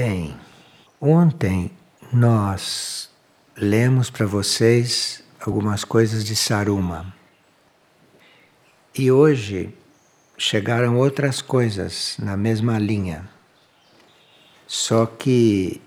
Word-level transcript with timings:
Bem, 0.00 0.36
ontem 1.00 1.72
nós 2.12 3.10
lemos 3.56 4.08
para 4.08 4.26
vocês 4.26 5.24
algumas 5.44 5.82
coisas 5.82 6.24
de 6.24 6.36
Saruma. 6.36 7.12
E 8.96 9.10
hoje 9.10 9.74
chegaram 10.36 10.96
outras 10.96 11.42
coisas 11.42 12.14
na 12.16 12.36
mesma 12.36 12.78
linha. 12.78 13.28
Só 14.68 15.04
que 15.04 15.82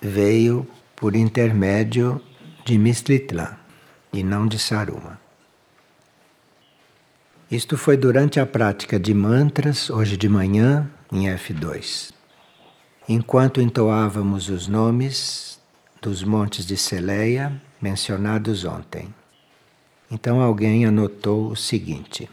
veio 0.00 0.66
por 0.96 1.14
intermédio 1.14 2.20
de 2.64 2.76
Mistritlan 2.76 3.56
e 4.12 4.24
não 4.24 4.48
de 4.48 4.58
Saruma. 4.58 5.20
Isto 7.48 7.78
foi 7.78 7.96
durante 7.96 8.40
a 8.40 8.44
prática 8.44 8.98
de 8.98 9.14
mantras, 9.14 9.88
hoje 9.88 10.16
de 10.16 10.28
manhã, 10.28 10.90
em 11.12 11.28
F2. 11.28 12.21
Enquanto 13.08 13.60
entoávamos 13.60 14.48
os 14.48 14.68
nomes 14.68 15.60
dos 16.00 16.22
montes 16.22 16.64
de 16.64 16.76
Celeia 16.76 17.60
mencionados 17.80 18.64
ontem. 18.64 19.12
Então 20.10 20.40
alguém 20.40 20.84
anotou 20.84 21.50
o 21.50 21.56
seguinte: 21.56 22.28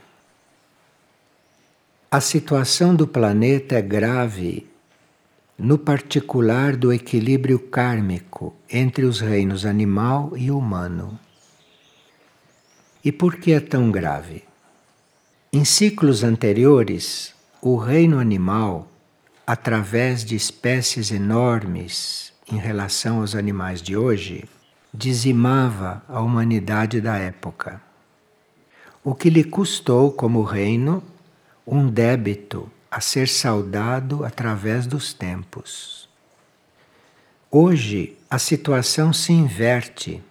A 2.12 2.22
situação 2.22 2.96
do 2.96 3.08
planeta 3.08 3.76
é 3.76 3.82
grave 3.82 4.68
no 5.58 5.78
particular 5.78 6.76
do 6.76 6.94
equilíbrio 6.94 7.60
kármico 7.60 8.56
entre 8.70 9.06
os 9.06 9.20
reinos 9.20 9.66
animal 9.66 10.34
e 10.38 10.52
humano. 10.52 11.20
E 13.04 13.12
por 13.12 13.38
que 13.38 13.54
é 13.54 13.60
tão 13.60 13.92
grave? 13.92 14.44
Em 15.52 15.66
ciclos 15.66 16.24
anteriores, 16.24 17.34
o 17.62 17.76
reino 17.76 18.20
animal, 18.20 18.89
através 19.50 20.24
de 20.24 20.36
espécies 20.36 21.10
enormes 21.10 22.32
em 22.52 22.58
relação 22.58 23.22
aos 23.22 23.34
animais 23.34 23.82
de 23.82 23.98
hoje, 23.98 24.48
dizimava 24.94 26.04
a 26.08 26.22
humanidade 26.22 27.02
da 27.02 27.18
época. 27.18 27.82
O 29.04 29.16
que 29.16 29.28
lhe 29.28 29.44
custou, 29.44 30.12
como 30.12 30.44
reino, 30.44 31.02
um 31.66 31.90
débito 31.90 32.72
a 32.92 33.02
ser 33.02 33.28
saudado 33.28 34.24
através 34.24 34.86
dos 34.86 35.14
tempos. 35.14 36.08
Hoje, 37.50 38.16
a 38.30 38.38
situação 38.38 39.12
se 39.12 39.34
inverte 39.34 40.22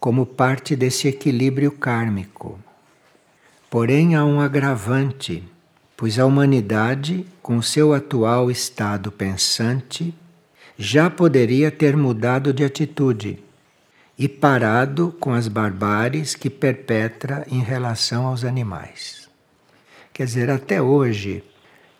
como 0.00 0.24
parte 0.24 0.74
desse 0.74 1.06
equilíbrio 1.06 1.70
kármico. 1.70 2.58
Porém, 3.68 4.14
há 4.14 4.24
um 4.24 4.40
agravante, 4.40 5.46
pois 5.98 6.16
a 6.16 6.24
humanidade, 6.24 7.26
com 7.42 7.60
seu 7.60 7.92
atual 7.92 8.52
estado 8.52 9.10
pensante, 9.10 10.14
já 10.78 11.10
poderia 11.10 11.72
ter 11.72 11.96
mudado 11.96 12.52
de 12.52 12.62
atitude 12.62 13.40
e 14.16 14.28
parado 14.28 15.12
com 15.18 15.32
as 15.32 15.48
barbáries 15.48 16.36
que 16.36 16.48
perpetra 16.48 17.44
em 17.50 17.60
relação 17.60 18.28
aos 18.28 18.44
animais. 18.44 19.28
Quer 20.12 20.26
dizer, 20.26 20.50
até 20.50 20.80
hoje, 20.80 21.42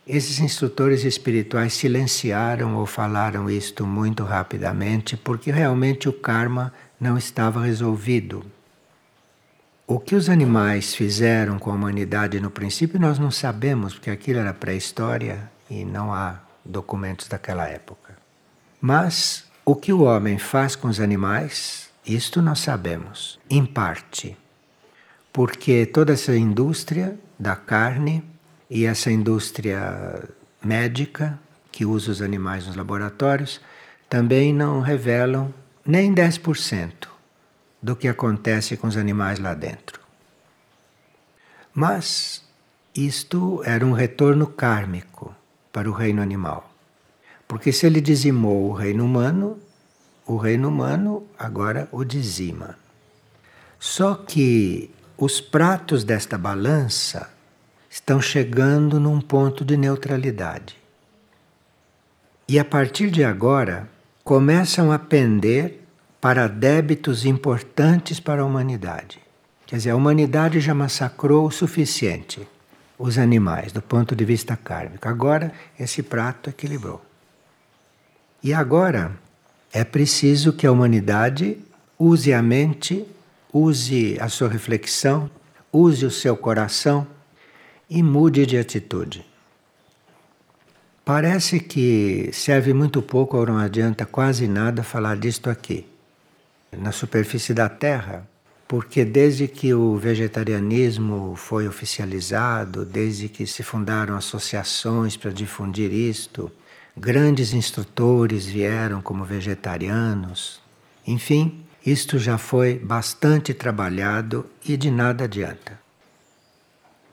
esses 0.06 0.38
instrutores 0.38 1.02
espirituais 1.02 1.72
silenciaram 1.72 2.76
ou 2.76 2.86
falaram 2.86 3.50
isto 3.50 3.84
muito 3.84 4.22
rapidamente 4.22 5.16
porque 5.16 5.50
realmente 5.50 6.08
o 6.08 6.12
karma 6.12 6.72
não 7.00 7.19
estava 7.19 7.62
resolvido. 7.64 8.44
O 9.91 9.98
que 9.98 10.14
os 10.14 10.28
animais 10.28 10.94
fizeram 10.94 11.58
com 11.58 11.70
a 11.70 11.75
humanidade 11.75 12.39
no 12.41 12.50
princípio 12.50 13.00
nós 13.00 13.19
não 13.19 13.31
sabemos, 13.31 13.94
porque 13.94 14.11
aquilo 14.11 14.39
era 14.39 14.53
pré-história 14.53 15.50
e 15.70 15.83
não 15.83 16.12
há 16.12 16.41
documentos 16.62 17.27
daquela 17.27 17.67
época. 17.67 18.14
Mas 18.83 19.47
o 19.65 19.75
que 19.75 19.91
o 19.91 20.03
homem 20.03 20.37
faz 20.37 20.77
com 20.77 20.88
os 20.88 21.00
animais, 21.00 21.88
isto 22.04 22.43
nós 22.43 22.59
sabemos, 22.59 23.41
em 23.48 23.65
parte. 23.65 24.37
Porque 25.32 25.87
toda 25.87 26.12
essa 26.12 26.37
indústria 26.37 27.19
da 27.38 27.56
carne 27.56 28.22
e 28.69 28.84
essa 28.84 29.10
indústria 29.10 30.22
médica 30.62 31.38
que 31.72 31.87
usa 31.87 32.10
os 32.10 32.21
animais 32.21 32.66
nos 32.66 32.77
laboratórios 32.77 33.59
também 34.06 34.53
não 34.53 34.82
revelam 34.82 35.50
nem 35.82 36.15
10% 36.15 37.17
do 37.81 37.94
que 37.94 38.09
acontece 38.09 38.77
com 38.77 38.87
os 38.87 38.97
animais 38.97 39.39
lá 39.39 39.55
dentro. 39.55 40.00
Mas 41.72 42.43
isto 42.94 43.62
era 43.65 43.87
um 43.87 43.93
retorno 43.93 44.47
kármico 44.47 45.34
para 45.72 45.89
o 45.89 45.93
reino 45.93 46.21
animal. 46.21 46.72
Porque 47.47 47.72
se 47.72 47.87
ele 47.87 48.00
dizimou 48.00 48.69
o 48.69 48.72
reino 48.72 49.05
humano, 49.05 49.59
o 50.27 50.37
reino 50.37 50.69
humano 50.69 51.27
agora 51.39 51.89
o 51.93 52.05
dizima. 52.05 52.77
Só 53.78 54.15
que 54.15 54.91
os 55.16 55.41
pratos 55.41 56.05
desta 56.05 56.37
balança 56.37 57.31
estão 57.89 58.21
chegando 58.21 59.00
num 59.00 59.21
ponto 59.21 59.65
de 59.65 59.77
neutralidade. 59.77 60.77
E 62.47 62.59
a 62.59 62.65
partir 62.65 63.10
de 63.10 63.25
agora 63.25 63.89
começam 64.25 64.93
a 64.93 64.99
pender 64.99 65.88
para 66.20 66.48
débitos 66.48 67.24
importantes 67.24 68.18
para 68.18 68.42
a 68.42 68.44
humanidade. 68.44 69.20
Quer 69.66 69.76
dizer, 69.76 69.90
a 69.90 69.96
humanidade 69.96 70.60
já 70.60 70.74
massacrou 70.74 71.46
o 71.46 71.50
suficiente 71.50 72.46
os 72.98 73.16
animais 73.16 73.70
do 73.70 73.80
ponto 73.80 74.16
de 74.16 74.24
vista 74.24 74.56
kármico. 74.56 75.08
Agora 75.08 75.52
esse 75.78 76.02
prato 76.02 76.50
equilibrou. 76.50 77.00
E 78.42 78.52
agora 78.52 79.12
é 79.72 79.84
preciso 79.84 80.52
que 80.52 80.66
a 80.66 80.72
humanidade 80.72 81.58
use 81.98 82.32
a 82.32 82.42
mente, 82.42 83.06
use 83.52 84.18
a 84.20 84.28
sua 84.28 84.48
reflexão, 84.48 85.30
use 85.72 86.04
o 86.04 86.10
seu 86.10 86.36
coração 86.36 87.06
e 87.88 88.02
mude 88.02 88.44
de 88.46 88.58
atitude. 88.58 89.24
Parece 91.04 91.60
que 91.60 92.30
serve 92.32 92.74
muito 92.74 93.00
pouco 93.00 93.36
ou 93.36 93.46
não 93.46 93.58
adianta 93.58 94.04
quase 94.04 94.46
nada 94.46 94.82
falar 94.82 95.16
disto 95.16 95.48
aqui 95.48 95.86
na 96.78 96.93
superfície 96.93 97.53
da 97.53 97.69
Terra, 97.69 98.28
porque 98.66 99.05
desde 99.05 99.49
que 99.49 99.72
o 99.72 99.97
vegetarianismo 99.97 101.34
foi 101.37 101.66
oficializado, 101.66 102.84
desde 102.84 103.28
que 103.28 103.47
se 103.47 103.62
fundaram 103.62 104.16
associações 104.16 105.16
para 105.16 105.31
difundir 105.31 105.93
isto, 105.93 106.53
grandes 106.97 107.55
instrutores 107.55 108.47
vieram 108.47 109.00
como 109.00 109.25
vegetarianos. 109.25 110.61
Enfim, 111.06 111.65
isto 111.84 112.19
já 112.19 112.37
foi 112.37 112.78
bastante 112.78 113.55
trabalhado 113.55 114.45
e 114.65 114.77
de 114.77 114.91
nada 114.91 115.25
adianta. 115.25 115.81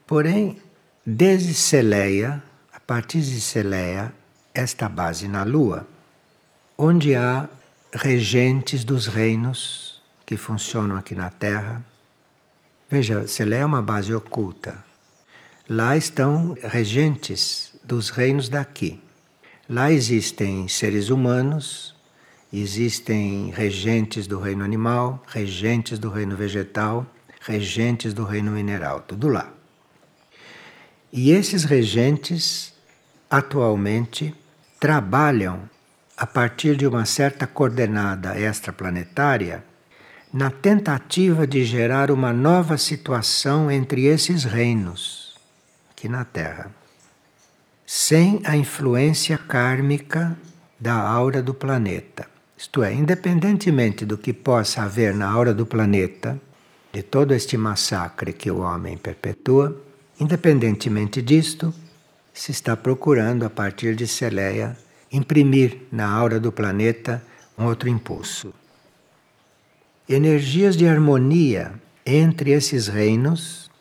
Porém, 0.05 0.57
desde 1.05 1.53
Celeia, 1.53 2.43
a 2.73 2.79
partir 2.79 3.21
de 3.21 3.39
Celeia, 3.39 4.13
esta 4.53 4.89
base 4.89 5.27
na 5.27 5.43
Lua, 5.43 5.87
onde 6.77 7.15
há 7.15 7.47
regentes 7.95 8.83
dos 8.83 9.07
reinos 9.07 10.01
que 10.25 10.35
funcionam 10.35 10.97
aqui 10.97 11.15
na 11.15 11.29
Terra. 11.29 11.83
Veja, 12.89 13.25
Selé 13.25 13.59
é 13.59 13.65
uma 13.65 13.81
base 13.81 14.13
oculta. 14.13 14.83
Lá 15.69 15.95
estão 15.95 16.55
regentes 16.61 17.73
dos 17.83 18.09
reinos 18.09 18.49
daqui. 18.49 19.01
Lá 19.67 19.91
existem 19.91 20.67
seres 20.67 21.09
humanos, 21.09 21.95
existem 22.51 23.49
regentes 23.51 24.27
do 24.27 24.39
reino 24.39 24.63
animal, 24.63 25.23
regentes 25.27 25.97
do 25.97 26.09
reino 26.09 26.35
vegetal, 26.35 27.05
regentes 27.39 28.13
do 28.13 28.25
reino 28.25 28.51
mineral, 28.51 29.01
tudo 29.01 29.29
lá. 29.29 29.51
E 31.13 31.31
esses 31.31 31.63
regentes 31.63 32.73
atualmente 33.29 34.35
trabalham 34.79 35.69
a 36.17 36.25
partir 36.25 36.75
de 36.75 36.87
uma 36.87 37.05
certa 37.05 37.45
coordenada 37.45 38.39
extraplanetária, 38.39 39.63
na 40.31 40.49
tentativa 40.49 41.45
de 41.47 41.63
gerar 41.63 42.11
uma 42.11 42.33
nova 42.33 42.77
situação 42.77 43.69
entre 43.69 44.05
esses 44.05 44.43
reinos 44.43 45.35
aqui 45.91 46.09
na 46.09 46.25
Terra, 46.25 46.71
sem 47.85 48.41
a 48.43 48.55
influência 48.55 49.37
kármica 49.37 50.37
da 50.79 50.95
aura 50.95 51.41
do 51.41 51.53
planeta. 51.53 52.27
Isto 52.57 52.83
é, 52.83 52.93
independentemente 52.93 54.05
do 54.05 54.17
que 54.17 54.33
possa 54.33 54.83
haver 54.83 55.13
na 55.13 55.29
aura 55.29 55.53
do 55.53 55.65
planeta, 55.65 56.39
de 56.91 57.03
todo 57.03 57.33
este 57.33 57.57
massacre 57.57 58.31
que 58.33 58.49
o 58.49 58.59
homem 58.59 58.97
perpetua, 58.97 59.81
independentemente 60.19 61.21
disto, 61.21 61.73
se 62.33 62.51
está 62.51 62.75
procurando, 62.75 63.45
a 63.45 63.49
partir 63.49 63.95
de 63.95 64.07
Celeia, 64.07 64.77
imprimir 65.15 65.81
na 65.91 66.07
aura 66.07 66.39
do 66.39 66.51
planeta 66.51 67.23
um 67.57 67.65
outro 67.65 67.87
impulso. 67.87 68.53
Energias 70.07 70.75
de 70.75 70.87
harmonia 70.87 71.73
entre 72.05 72.51
esses 72.51 72.87
reinos 72.87 73.71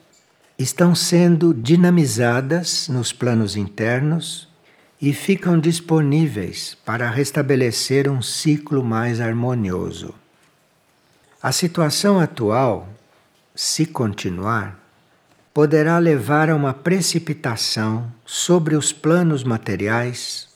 estão 0.59 0.95
sendo 0.95 1.53
dinamizadas 1.53 2.89
nos 2.89 3.13
planos 3.13 3.57
internos 3.57 4.49
e 5.03 5.13
ficam 5.13 5.59
disponíveis 5.59 6.77
para 6.85 7.11
restabelecer 7.11 8.09
um 8.09 8.23
ciclo 8.23 8.83
mais 8.83 9.21
harmonioso. 9.21 10.15
A 11.43 11.53
situação 11.53 12.21
atual, 12.21 12.89
se 13.55 13.85
continuar, 13.85 14.79
poderá 15.53 15.99
levar 15.99 16.49
a 16.49 16.57
uma 16.57 16.73
precipitação 16.73 18.11
sobre 18.25 18.77
os 18.77 18.93
planos 18.93 19.45
materiais 19.45 20.54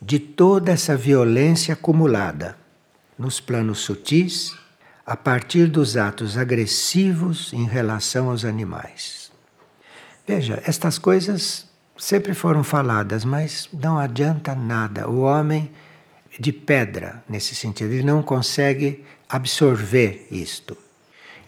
de 0.00 0.18
toda 0.18 0.72
essa 0.72 0.96
violência 0.96 1.74
acumulada 1.74 2.56
nos 3.18 3.38
planos 3.38 3.80
sutis 3.80 4.56
a 5.04 5.16
partir 5.16 5.66
dos 5.66 5.96
atos 5.96 6.38
agressivos 6.38 7.52
em 7.52 7.66
relação 7.66 8.30
aos 8.30 8.44
animais. 8.44 9.30
Veja, 10.26 10.62
estas 10.64 10.98
coisas 10.98 11.66
sempre 11.98 12.32
foram 12.32 12.64
faladas, 12.64 13.24
mas 13.24 13.68
não 13.72 13.98
adianta 13.98 14.54
nada. 14.54 15.08
O 15.08 15.20
homem 15.20 15.70
de 16.38 16.52
pedra 16.52 17.22
nesse 17.28 17.54
sentido, 17.54 17.92
ele 17.92 18.02
não 18.02 18.22
consegue 18.22 19.04
absorver 19.28 20.26
isto. 20.30 20.76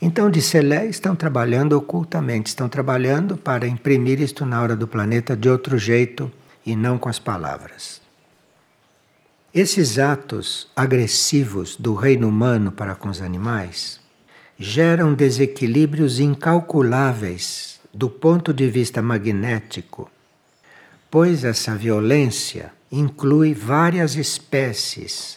Então, 0.01 0.29
de 0.29 0.43
Selé 0.43 0.87
estão 0.87 1.15
trabalhando 1.15 1.75
ocultamente, 1.75 2.49
estão 2.49 2.69
trabalhando 2.69 3.37
para 3.37 3.69
imprimir 3.69 4.21
isto 4.21 4.45
na 4.45 4.61
hora 4.61 4.75
do 4.75 4.89
planeta 4.89 5.37
de 5.37 5.49
outro 5.49 5.79
jeito 5.79 6.31
e 6.67 6.75
não 6.75 6.99
com 6.99 7.09
as 7.09 7.21
palavras. 7.21 8.02
Esses 9.55 9.99
atos 9.99 10.69
agressivos 10.75 11.77
do 11.77 11.95
reino 11.95 12.29
humano 12.29 12.73
para 12.73 12.95
com 12.95 13.09
os 13.09 13.21
animais 13.21 14.01
geram 14.59 15.15
desequilíbrios 15.15 16.21
incalculáveis 16.21 17.81
do 17.93 18.09
ponto 18.09 18.53
de 18.53 18.71
vista 18.71 19.03
magnético 19.03 20.11
pois 21.13 21.45
essa 21.45 21.75
violência 21.75 22.73
inclui 22.91 23.53
várias 23.53 24.17
espécies 24.17 25.37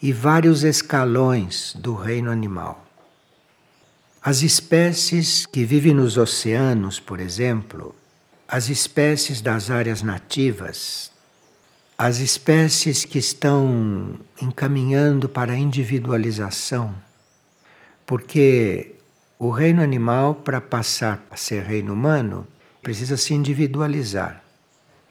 e 0.00 0.12
vários 0.12 0.62
escalões 0.62 1.74
do 1.76 1.96
reino 1.96 2.30
animal. 2.30 2.86
As 4.22 4.42
espécies 4.42 5.44
que 5.44 5.64
vivem 5.64 5.92
nos 5.92 6.16
oceanos, 6.16 7.00
por 7.00 7.18
exemplo, 7.18 7.92
as 8.46 8.68
espécies 8.68 9.40
das 9.40 9.68
áreas 9.68 10.00
nativas, 10.00 11.10
as 11.98 12.18
espécies 12.18 13.04
que 13.04 13.18
estão 13.18 14.18
encaminhando 14.40 15.28
para 15.28 15.54
a 15.54 15.58
individualização, 15.58 16.94
porque 18.04 18.94
o 19.38 19.50
reino 19.50 19.82
animal, 19.82 20.34
para 20.34 20.60
passar 20.60 21.24
a 21.30 21.36
ser 21.36 21.62
reino 21.62 21.94
humano, 21.94 22.46
precisa 22.82 23.16
se 23.16 23.32
individualizar. 23.32 24.42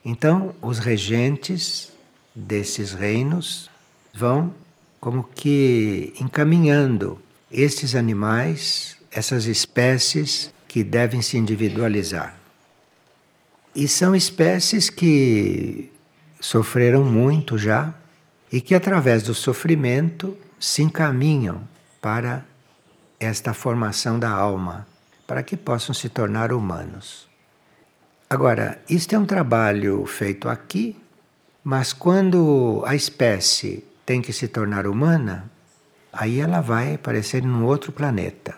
Então, 0.04 0.54
os 0.62 0.78
regentes 0.78 1.92
desses 2.36 2.94
reinos 2.94 3.70
vão 4.14 4.54
como 5.00 5.24
que 5.24 6.14
encaminhando 6.20 7.20
estes 7.52 7.96
animais, 7.96 8.98
essas 9.12 9.46
espécies 9.46 10.54
que 10.68 10.84
devem 10.84 11.22
se 11.22 11.38
individualizar. 11.38 12.38
E 13.76 13.88
são 13.88 14.16
espécies 14.16 14.90
que 14.90 15.92
sofreram 16.40 17.04
muito 17.04 17.58
já 17.58 17.94
e 18.52 18.62
que, 18.62 18.76
através 18.76 19.24
do 19.24 19.34
sofrimento, 19.34 20.38
se 20.60 20.82
encaminham 20.82 21.62
para 22.02 22.46
esta 23.20 23.54
formação 23.54 24.20
da 24.20 24.30
alma, 24.30 24.88
para 25.26 25.44
que 25.44 25.58
possam 25.58 25.94
se 25.94 26.10
tornar 26.10 26.52
humanos. 26.52 27.28
Agora, 28.30 28.82
isto 28.90 29.16
é 29.16 29.20
um 29.20 29.26
trabalho 29.26 30.06
feito 30.06 30.50
aqui, 30.50 30.96
mas 31.64 31.94
quando 31.94 32.84
a 32.86 32.96
espécie 32.96 33.84
tem 34.06 34.22
que 34.22 34.34
se 34.34 34.48
tornar 34.48 34.86
humana, 34.86 35.50
aí 36.14 36.40
ela 36.40 36.62
vai 36.62 36.94
aparecer 36.96 37.44
num 37.44 37.66
outro 37.66 37.92
planeta. 37.92 38.56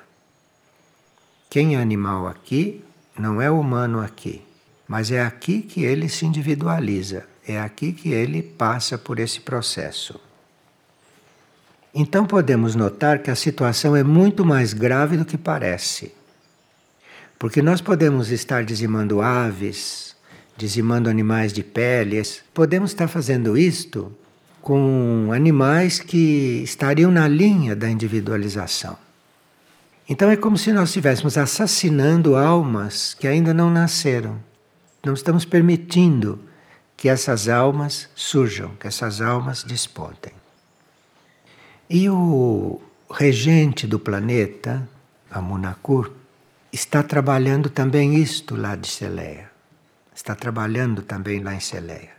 Quem 1.50 1.76
é 1.76 1.82
animal 1.82 2.28
aqui 2.28 2.84
não 3.18 3.42
é 3.42 3.50
humano 3.50 4.00
aqui, 4.00 4.44
mas 4.88 5.12
é 5.12 5.22
aqui 5.22 5.62
que 5.62 5.84
ele 5.84 6.10
se 6.10 6.26
individualiza, 6.26 7.26
é 7.48 7.60
aqui 7.60 7.94
que 7.94 8.12
ele 8.12 8.44
passa 8.44 8.98
por 8.98 9.20
esse 9.20 9.40
processo. 9.40 10.20
Então 11.94 12.26
podemos 12.26 12.76
notar 12.76 13.20
que 13.20 13.32
a 13.32 13.36
situação 13.36 13.96
é 13.96 14.04
muito 14.04 14.46
mais 14.46 14.74
grave 14.74 15.16
do 15.16 15.26
que 15.26 15.38
parece. 15.38 16.14
Porque 17.40 17.62
nós 17.62 17.82
podemos 17.82 18.30
estar 18.30 18.64
dizimando 18.64 19.22
aves, 19.22 20.16
dizimando 20.58 21.10
animais 21.10 21.54
de 21.54 21.64
peles, 21.64 22.44
podemos 22.54 22.92
estar 22.92 23.08
fazendo 23.08 23.58
isto 23.58 24.12
com 24.62 25.30
animais 25.34 26.00
que 26.00 26.62
estariam 26.64 27.10
na 27.10 27.28
linha 27.28 27.76
da 27.76 27.90
individualização. 27.90 28.98
Então 30.10 30.30
é 30.30 30.36
como 30.36 30.58
se 30.58 30.74
nós 30.74 30.90
estivéssemos 30.90 31.38
assassinando 31.38 32.36
almas 32.36 33.14
que 33.14 33.28
ainda 33.28 33.54
não 33.54 33.70
nasceram. 33.70 34.38
Não 35.06 35.14
estamos 35.14 35.46
permitindo 35.46 36.40
que 36.98 37.08
essas 37.08 37.48
almas 37.48 38.10
surjam, 38.16 38.72
que 38.80 38.88
essas 38.88 39.22
almas 39.22 39.64
despontem. 39.64 40.34
E 41.88 42.10
o 42.10 42.82
regente 43.10 43.86
do 43.86 44.00
planeta, 44.00 44.90
Amunakur, 45.30 46.12
está 46.74 47.04
trabalhando 47.04 47.70
também 47.70 48.16
isto 48.16 48.56
lá 48.56 48.76
de 48.76 48.88
Celeia. 48.88 49.50
Está 50.14 50.34
trabalhando 50.34 51.04
também 51.04 51.40
lá 51.40 51.54
em 51.54 51.60
Celeia. 51.60 52.18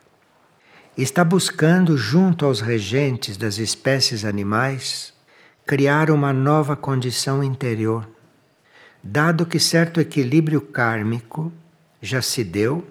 Está 0.96 1.24
buscando, 1.24 1.96
junto 1.96 2.46
aos 2.46 2.60
regentes 2.60 3.36
das 3.36 3.58
espécies 3.58 4.24
animais, 4.24 5.12
criar 5.66 6.08
uma 6.10 6.32
nova 6.32 6.76
condição 6.76 7.42
interior, 7.42 8.08
dado 9.02 9.44
que 9.44 9.58
certo 9.58 10.00
equilíbrio 10.00 10.60
kármico 10.60 11.52
já 12.00 12.22
se 12.22 12.42
deu 12.42 12.86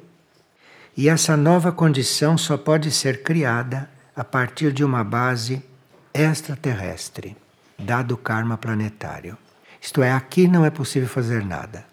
e 0.97 1.07
essa 1.07 1.37
nova 1.37 1.71
condição 1.71 2.35
só 2.35 2.57
pode 2.57 2.89
ser 2.89 3.21
criada 3.21 3.87
a 4.15 4.23
partir 4.23 4.73
de 4.73 4.83
uma 4.83 5.03
base 5.03 5.63
extraterrestre, 6.11 7.37
dado 7.77 8.15
o 8.15 8.17
karma 8.17 8.57
planetário. 8.57 9.37
Isto 9.79 10.01
é, 10.01 10.11
aqui 10.11 10.47
não 10.47 10.65
é 10.65 10.71
possível 10.71 11.07
fazer 11.07 11.45
nada. 11.45 11.85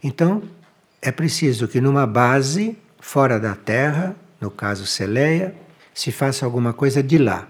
Então, 0.00 0.44
é 1.02 1.10
preciso 1.10 1.66
que 1.66 1.80
numa 1.80 2.06
base 2.06 2.78
fora 3.00 3.40
da 3.40 3.56
Terra, 3.56 4.14
no 4.40 4.48
caso 4.48 4.86
Celeia, 4.86 5.52
se 5.92 6.12
faça 6.12 6.44
alguma 6.44 6.72
coisa 6.72 7.02
de 7.02 7.18
lá, 7.18 7.48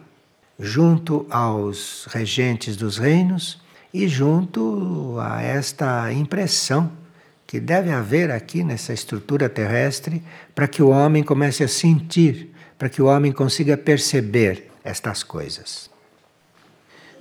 junto 0.59 1.27
aos 1.29 2.09
regentes 2.11 2.75
dos 2.75 2.97
reinos 2.97 3.61
e 3.93 4.09
junto 4.09 5.19
a 5.21 5.43
esta 5.43 6.11
impressão 6.11 6.91
que 7.53 7.61
deve 7.61 7.93
haver 7.93 8.31
aqui 8.31 8.65
nessa 8.65 8.95
estrutura 8.95 9.47
terrestre 9.47 10.23
para 10.55 10.67
que 10.67 10.83
o 10.83 10.89
homem 10.89 11.23
comece 11.23 11.63
a 11.63 11.69
sentir, 11.69 12.51
para 12.79 12.89
que 12.89 13.03
o 13.03 13.05
homem 13.05 13.31
consiga 13.31 13.77
perceber 13.77 14.71
estas 14.83 15.23
coisas. 15.23 15.91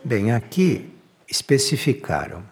Bem, 0.02 0.32
aqui 0.32 0.90
especificaram 1.28 2.44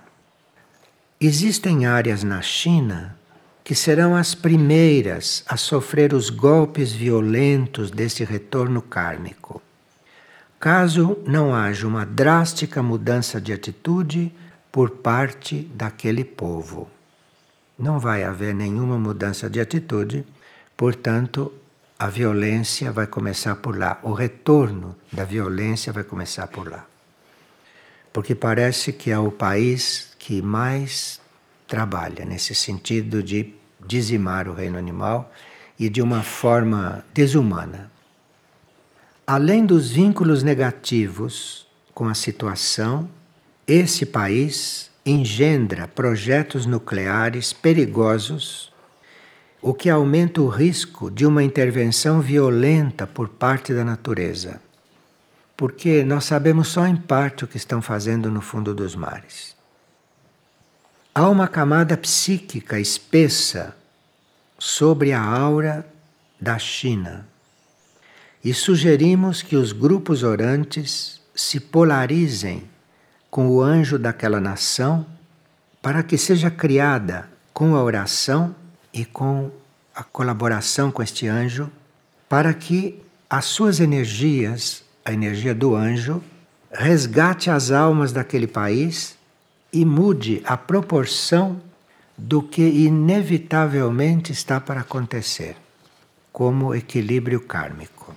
Existem 1.21 1.85
áreas 1.85 2.21
na 2.21 2.41
China 2.41 3.17
que 3.63 3.73
serão 3.73 4.13
as 4.13 4.35
primeiras 4.35 5.41
a 5.47 5.55
sofrer 5.55 6.13
os 6.13 6.29
golpes 6.29 6.91
violentos 6.91 7.91
desse 7.91 8.25
retorno 8.25 8.81
kármico. 8.81 9.61
Caso 10.59 11.17
não 11.25 11.55
haja 11.55 11.87
uma 11.87 12.05
drástica 12.05 12.83
mudança 12.83 13.39
de 13.39 13.53
atitude 13.53 14.35
por 14.69 14.89
parte 14.89 15.61
daquele 15.73 16.25
povo. 16.25 16.89
Não 17.79 17.97
vai 17.97 18.25
haver 18.25 18.53
nenhuma 18.53 18.99
mudança 18.99 19.49
de 19.49 19.57
atitude, 19.57 20.25
portanto, 20.75 21.53
a 21.97 22.07
violência 22.07 22.91
vai 22.91 23.07
começar 23.07 23.55
por 23.55 23.77
lá, 23.77 23.97
o 24.03 24.11
retorno 24.11 24.97
da 25.09 25.23
violência 25.23 25.93
vai 25.93 26.03
começar 26.03 26.47
por 26.47 26.69
lá. 26.69 26.85
Porque 28.11 28.35
parece 28.35 28.91
que 28.91 29.09
é 29.09 29.17
o 29.17 29.31
país 29.31 30.13
que 30.19 30.41
mais 30.41 31.21
trabalha 31.67 32.25
nesse 32.25 32.53
sentido 32.53 33.23
de 33.23 33.53
dizimar 33.85 34.49
o 34.49 34.53
reino 34.53 34.77
animal 34.77 35.31
e 35.79 35.87
de 35.87 36.01
uma 36.01 36.21
forma 36.21 37.05
desumana. 37.13 37.89
Além 39.25 39.65
dos 39.65 39.89
vínculos 39.89 40.43
negativos 40.43 41.65
com 41.93 42.09
a 42.09 42.13
situação, 42.13 43.09
esse 43.65 44.05
país 44.05 44.88
engendra 45.05 45.87
projetos 45.87 46.65
nucleares 46.65 47.53
perigosos, 47.53 48.71
o 49.61 49.73
que 49.73 49.89
aumenta 49.89 50.41
o 50.41 50.47
risco 50.47 51.09
de 51.11 51.25
uma 51.25 51.43
intervenção 51.43 52.21
violenta 52.21 53.05
por 53.05 53.29
parte 53.29 53.73
da 53.73 53.83
natureza. 53.83 54.61
Porque 55.57 56.03
nós 56.03 56.25
sabemos 56.25 56.69
só 56.69 56.87
em 56.87 56.95
parte 56.95 57.43
o 57.43 57.47
que 57.47 57.57
estão 57.57 57.81
fazendo 57.81 58.31
no 58.31 58.41
fundo 58.41 58.73
dos 58.73 58.95
mares. 58.95 59.55
Há 61.13 61.27
uma 61.27 61.47
camada 61.47 61.97
psíquica 61.97 62.79
espessa 62.79 63.75
sobre 64.57 65.11
a 65.11 65.21
aura 65.21 65.85
da 66.39 66.57
China. 66.57 67.27
e 68.43 68.53
sugerimos 68.53 69.41
que 69.41 69.55
os 69.55 69.71
grupos 69.71 70.23
orantes 70.23 71.19
se 71.35 71.59
polarizem 71.59 72.63
com 73.29 73.47
o 73.47 73.61
anjo 73.61 73.99
daquela 73.99 74.39
nação 74.39 75.05
para 75.81 76.03
que 76.03 76.17
seja 76.17 76.49
criada 76.49 77.29
com 77.53 77.75
a 77.75 77.83
oração 77.83 78.55
e 78.93 79.05
com 79.05 79.51
a 79.95 80.03
colaboração 80.03 80.91
com 80.91 81.03
este 81.03 81.27
anjo, 81.27 81.69
para 82.27 82.53
que 82.53 83.01
as 83.29 83.45
suas 83.45 83.79
energias, 83.79 84.83
a 85.03 85.11
energia 85.11 85.53
do 85.53 85.75
anjo, 85.75 86.23
resgate 86.71 87.49
as 87.49 87.71
almas 87.71 88.11
daquele 88.11 88.47
país 88.47 89.17
e 89.71 89.85
mude 89.85 90.41
a 90.45 90.55
proporção 90.57 91.61
do 92.17 92.41
que 92.41 92.61
inevitavelmente 92.61 94.31
está 94.31 94.59
para 94.59 94.81
acontecer, 94.81 95.55
como 96.31 96.75
equilíbrio 96.75 97.41
kármico. 97.41 98.15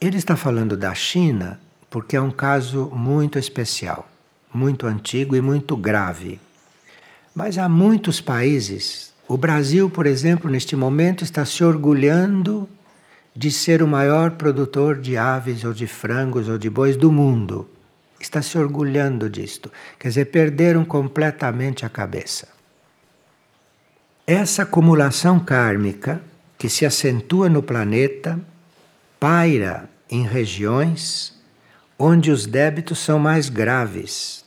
Ele 0.00 0.16
está 0.16 0.36
falando 0.36 0.76
da 0.76 0.94
China 0.94 1.60
porque 1.90 2.16
é 2.16 2.20
um 2.20 2.30
caso 2.30 2.86
muito 2.94 3.38
especial, 3.38 4.08
muito 4.54 4.86
antigo 4.86 5.34
e 5.34 5.40
muito 5.40 5.76
grave. 5.76 6.40
Mas 7.34 7.58
há 7.58 7.68
muitos 7.68 8.20
países. 8.20 9.12
O 9.26 9.36
Brasil, 9.36 9.90
por 9.90 10.06
exemplo, 10.06 10.48
neste 10.48 10.76
momento 10.76 11.24
está 11.24 11.44
se 11.44 11.64
orgulhando 11.64 12.68
de 13.34 13.50
ser 13.50 13.82
o 13.82 13.88
maior 13.88 14.32
produtor 14.32 15.00
de 15.00 15.16
aves 15.16 15.64
ou 15.64 15.72
de 15.72 15.86
frangos 15.86 16.48
ou 16.48 16.56
de 16.56 16.70
bois 16.70 16.96
do 16.96 17.10
mundo. 17.10 17.68
Está 18.20 18.40
se 18.42 18.56
orgulhando 18.56 19.28
disto. 19.28 19.70
Quer 19.98 20.08
dizer, 20.08 20.26
perderam 20.26 20.84
completamente 20.84 21.84
a 21.84 21.88
cabeça. 21.88 22.48
Essa 24.26 24.62
acumulação 24.62 25.40
kármica 25.40 26.22
que 26.58 26.68
se 26.68 26.84
acentua 26.84 27.48
no 27.48 27.62
planeta 27.62 28.38
paira 29.18 29.88
em 30.08 30.24
regiões 30.24 31.39
onde 32.02 32.30
os 32.30 32.46
débitos 32.46 32.98
são 32.98 33.18
mais 33.18 33.50
graves. 33.50 34.42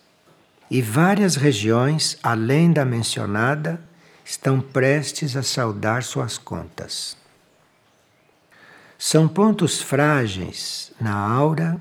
E 0.72 0.82
várias 0.82 1.36
regiões, 1.36 2.18
além 2.24 2.74
da 2.74 2.84
mencionada, 2.84 3.80
estão 4.26 4.60
prestes 4.60 5.36
a 5.36 5.44
saldar 5.44 6.02
suas 6.02 6.36
contas. 6.36 7.16
São 8.98 9.28
pontos 9.28 9.80
frágeis 9.80 10.92
na 11.00 11.14
aura 11.14 11.80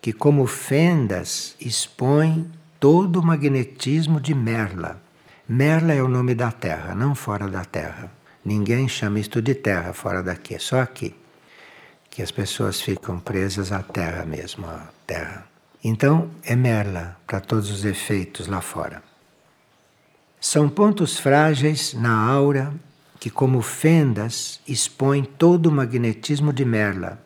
que, 0.00 0.14
como 0.14 0.46
fendas, 0.46 1.54
expõem 1.60 2.50
todo 2.80 3.20
o 3.20 3.22
magnetismo 3.22 4.18
de 4.18 4.34
Merla. 4.34 5.02
Merla 5.46 5.92
é 5.92 6.02
o 6.02 6.08
nome 6.08 6.34
da 6.34 6.50
Terra, 6.50 6.94
não 6.94 7.14
fora 7.14 7.48
da 7.48 7.66
Terra. 7.66 8.10
Ninguém 8.42 8.88
chama 8.88 9.20
isto 9.20 9.42
de 9.42 9.54
Terra 9.54 9.92
fora 9.92 10.22
daqui, 10.22 10.54
é 10.54 10.58
só 10.58 10.80
aqui 10.80 11.14
que 12.16 12.22
as 12.22 12.30
pessoas 12.30 12.80
ficam 12.80 13.20
presas 13.20 13.70
à 13.70 13.82
terra 13.82 14.24
mesmo, 14.24 14.66
à 14.66 14.88
terra. 15.06 15.46
Então, 15.84 16.30
é 16.42 16.56
merla 16.56 17.14
para 17.26 17.40
todos 17.40 17.70
os 17.70 17.84
efeitos 17.84 18.46
lá 18.46 18.62
fora. 18.62 19.02
São 20.40 20.66
pontos 20.66 21.18
frágeis 21.18 21.92
na 21.92 22.18
aura 22.18 22.72
que, 23.20 23.28
como 23.28 23.60
fendas, 23.60 24.62
expõem 24.66 25.24
todo 25.24 25.66
o 25.66 25.70
magnetismo 25.70 26.54
de 26.54 26.64
Merla, 26.64 27.22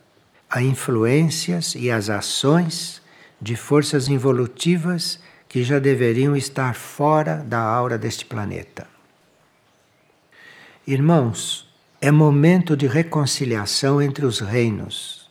a 0.50 0.60
influências 0.60 1.76
e 1.76 1.88
as 1.88 2.10
ações 2.10 3.00
de 3.40 3.54
forças 3.54 4.08
involutivas 4.08 5.20
que 5.48 5.62
já 5.62 5.78
deveriam 5.78 6.34
estar 6.34 6.74
fora 6.74 7.36
da 7.36 7.60
aura 7.60 7.96
deste 7.96 8.24
planeta. 8.24 8.88
Irmãos, 10.84 11.69
é 12.00 12.10
momento 12.10 12.74
de 12.74 12.86
reconciliação 12.86 14.00
entre 14.00 14.24
os 14.24 14.40
reinos. 14.40 15.28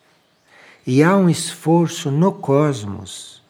E 0.85 1.01
há 1.01 1.17
um 1.17 1.29
esforço 1.29 2.11
no 2.11 2.31
cosmos, 2.31 3.41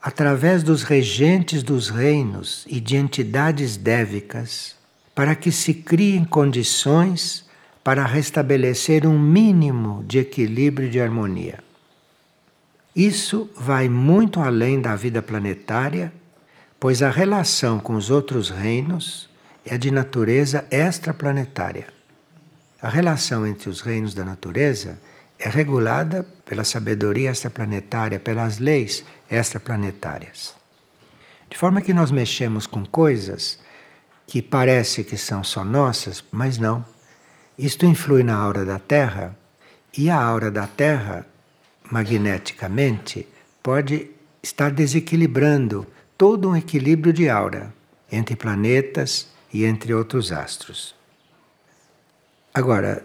através 0.00 0.62
dos 0.62 0.82
regentes 0.82 1.62
dos 1.62 1.90
reinos 1.90 2.64
e 2.66 2.80
de 2.80 2.96
entidades 2.96 3.76
dévicas, 3.76 4.76
para 5.14 5.34
que 5.34 5.52
se 5.52 5.74
criem 5.74 6.24
condições 6.24 7.44
para 7.82 8.06
restabelecer 8.06 9.06
um 9.06 9.18
mínimo 9.18 10.02
de 10.06 10.18
equilíbrio 10.18 10.88
e 10.88 10.90
de 10.90 11.00
harmonia. 11.00 11.58
Isso 12.96 13.50
vai 13.56 13.88
muito 13.88 14.40
além 14.40 14.80
da 14.80 14.96
vida 14.96 15.20
planetária, 15.20 16.12
pois 16.80 17.02
a 17.02 17.10
relação 17.10 17.78
com 17.78 17.94
os 17.94 18.10
outros 18.10 18.48
reinos 18.48 19.28
é 19.66 19.76
de 19.76 19.90
natureza 19.90 20.66
extraplanetária. 20.70 21.93
A 22.84 22.90
relação 22.90 23.46
entre 23.46 23.70
os 23.70 23.80
reinos 23.80 24.12
da 24.12 24.26
natureza 24.26 25.00
é 25.38 25.48
regulada 25.48 26.22
pela 26.44 26.64
sabedoria 26.64 27.30
extraplanetária, 27.30 28.20
pelas 28.20 28.58
leis 28.58 29.02
extraplanetárias. 29.30 30.54
De 31.48 31.56
forma 31.56 31.80
que 31.80 31.94
nós 31.94 32.10
mexemos 32.10 32.66
com 32.66 32.84
coisas 32.84 33.58
que 34.26 34.42
parece 34.42 35.02
que 35.02 35.16
são 35.16 35.42
só 35.42 35.64
nossas, 35.64 36.22
mas 36.30 36.58
não. 36.58 36.84
Isto 37.58 37.86
influi 37.86 38.22
na 38.22 38.36
aura 38.36 38.66
da 38.66 38.78
Terra 38.78 39.34
e 39.96 40.10
a 40.10 40.22
aura 40.22 40.50
da 40.50 40.66
Terra, 40.66 41.26
magneticamente, 41.90 43.26
pode 43.62 44.10
estar 44.42 44.70
desequilibrando 44.70 45.86
todo 46.18 46.50
um 46.50 46.54
equilíbrio 46.54 47.14
de 47.14 47.30
aura 47.30 47.72
entre 48.12 48.36
planetas 48.36 49.28
e 49.50 49.64
entre 49.64 49.94
outros 49.94 50.30
astros. 50.30 50.94
Agora, 52.56 53.04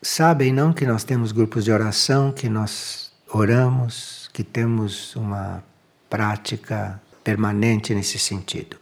sabem 0.00 0.52
não 0.52 0.72
que 0.72 0.86
nós 0.86 1.02
temos 1.02 1.32
grupos 1.32 1.64
de 1.64 1.72
oração, 1.72 2.30
que 2.30 2.48
nós 2.48 3.10
oramos, 3.32 4.30
que 4.32 4.44
temos 4.44 5.16
uma 5.16 5.64
prática 6.08 7.02
permanente 7.24 7.92
nesse 7.92 8.16
sentido. 8.16 8.76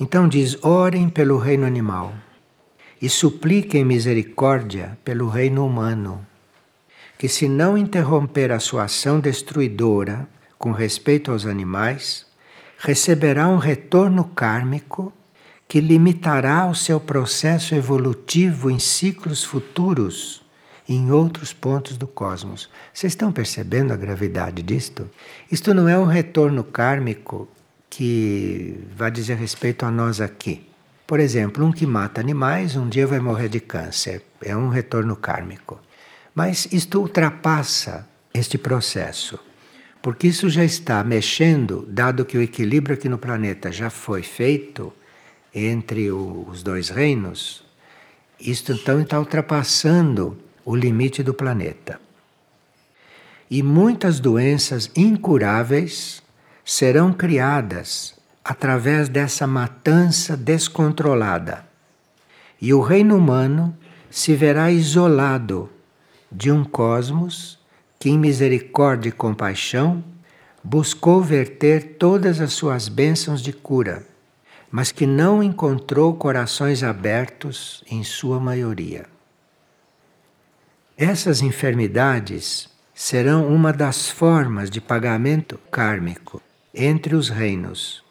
Então 0.00 0.26
diz: 0.26 0.56
orem 0.64 1.10
pelo 1.10 1.36
reino 1.36 1.66
animal 1.66 2.14
e 3.00 3.10
supliquem 3.10 3.84
misericórdia 3.84 4.96
pelo 5.04 5.28
reino 5.28 5.66
humano, 5.66 6.26
que 7.18 7.28
se 7.28 7.50
não 7.50 7.76
interromper 7.76 8.50
a 8.50 8.58
sua 8.58 8.84
ação 8.84 9.20
destruidora 9.20 10.26
com 10.56 10.72
respeito 10.72 11.30
aos 11.30 11.44
animais, 11.44 12.24
receberá 12.78 13.48
um 13.48 13.58
retorno 13.58 14.24
kármico 14.24 15.12
que 15.72 15.80
limitará 15.80 16.66
o 16.66 16.74
seu 16.74 17.00
processo 17.00 17.74
evolutivo 17.74 18.70
em 18.70 18.78
ciclos 18.78 19.42
futuros 19.42 20.44
em 20.86 21.10
outros 21.10 21.54
pontos 21.54 21.96
do 21.96 22.06
cosmos. 22.06 22.68
Vocês 22.92 23.14
estão 23.14 23.32
percebendo 23.32 23.90
a 23.90 23.96
gravidade 23.96 24.62
disto? 24.62 25.08
Isto 25.50 25.72
não 25.72 25.88
é 25.88 25.98
um 25.98 26.04
retorno 26.04 26.62
kármico 26.62 27.48
que 27.88 28.84
vai 28.94 29.10
dizer 29.10 29.38
respeito 29.38 29.86
a 29.86 29.90
nós 29.90 30.20
aqui. 30.20 30.68
Por 31.06 31.18
exemplo, 31.18 31.64
um 31.64 31.72
que 31.72 31.86
mata 31.86 32.20
animais 32.20 32.76
um 32.76 32.86
dia 32.86 33.06
vai 33.06 33.18
morrer 33.18 33.48
de 33.48 33.60
câncer. 33.60 34.22
É 34.42 34.54
um 34.54 34.68
retorno 34.68 35.16
kármico. 35.16 35.80
Mas 36.34 36.68
isto 36.70 37.00
ultrapassa 37.00 38.06
este 38.34 38.58
processo. 38.58 39.38
Porque 40.02 40.26
isso 40.26 40.50
já 40.50 40.66
está 40.66 41.02
mexendo, 41.02 41.86
dado 41.88 42.26
que 42.26 42.36
o 42.36 42.42
equilíbrio 42.42 42.92
aqui 42.92 43.08
no 43.08 43.16
planeta 43.16 43.72
já 43.72 43.88
foi 43.88 44.22
feito, 44.22 44.92
entre 45.54 46.10
os 46.10 46.62
dois 46.62 46.88
reinos, 46.88 47.62
isto 48.40 48.72
então 48.72 49.00
está 49.00 49.18
ultrapassando 49.18 50.38
o 50.64 50.74
limite 50.74 51.22
do 51.22 51.34
planeta. 51.34 52.00
E 53.50 53.62
muitas 53.62 54.18
doenças 54.18 54.90
incuráveis 54.96 56.22
serão 56.64 57.12
criadas 57.12 58.14
através 58.42 59.08
dessa 59.08 59.46
matança 59.46 60.36
descontrolada. 60.36 61.66
E 62.60 62.72
o 62.72 62.80
reino 62.80 63.16
humano 63.16 63.76
se 64.10 64.34
verá 64.34 64.70
isolado 64.70 65.68
de 66.30 66.50
um 66.50 66.64
cosmos 66.64 67.58
que, 67.98 68.08
em 68.08 68.18
misericórdia 68.18 69.10
e 69.10 69.12
compaixão, 69.12 70.02
buscou 70.64 71.22
verter 71.22 71.96
todas 71.98 72.40
as 72.40 72.52
suas 72.52 72.88
bênçãos 72.88 73.42
de 73.42 73.52
cura 73.52 74.11
mas 74.72 74.90
que 74.90 75.06
não 75.06 75.42
encontrou 75.42 76.14
corações 76.14 76.82
abertos 76.82 77.84
em 77.90 78.02
sua 78.02 78.40
maioria. 78.40 79.04
Essas 80.96 81.42
enfermidades 81.42 82.70
serão 82.94 83.46
uma 83.46 83.70
das 83.70 84.08
formas 84.08 84.70
de 84.70 84.80
pagamento 84.80 85.58
kármico 85.70 86.40
entre 86.74 87.14
os 87.14 87.28
reinos 87.28 88.02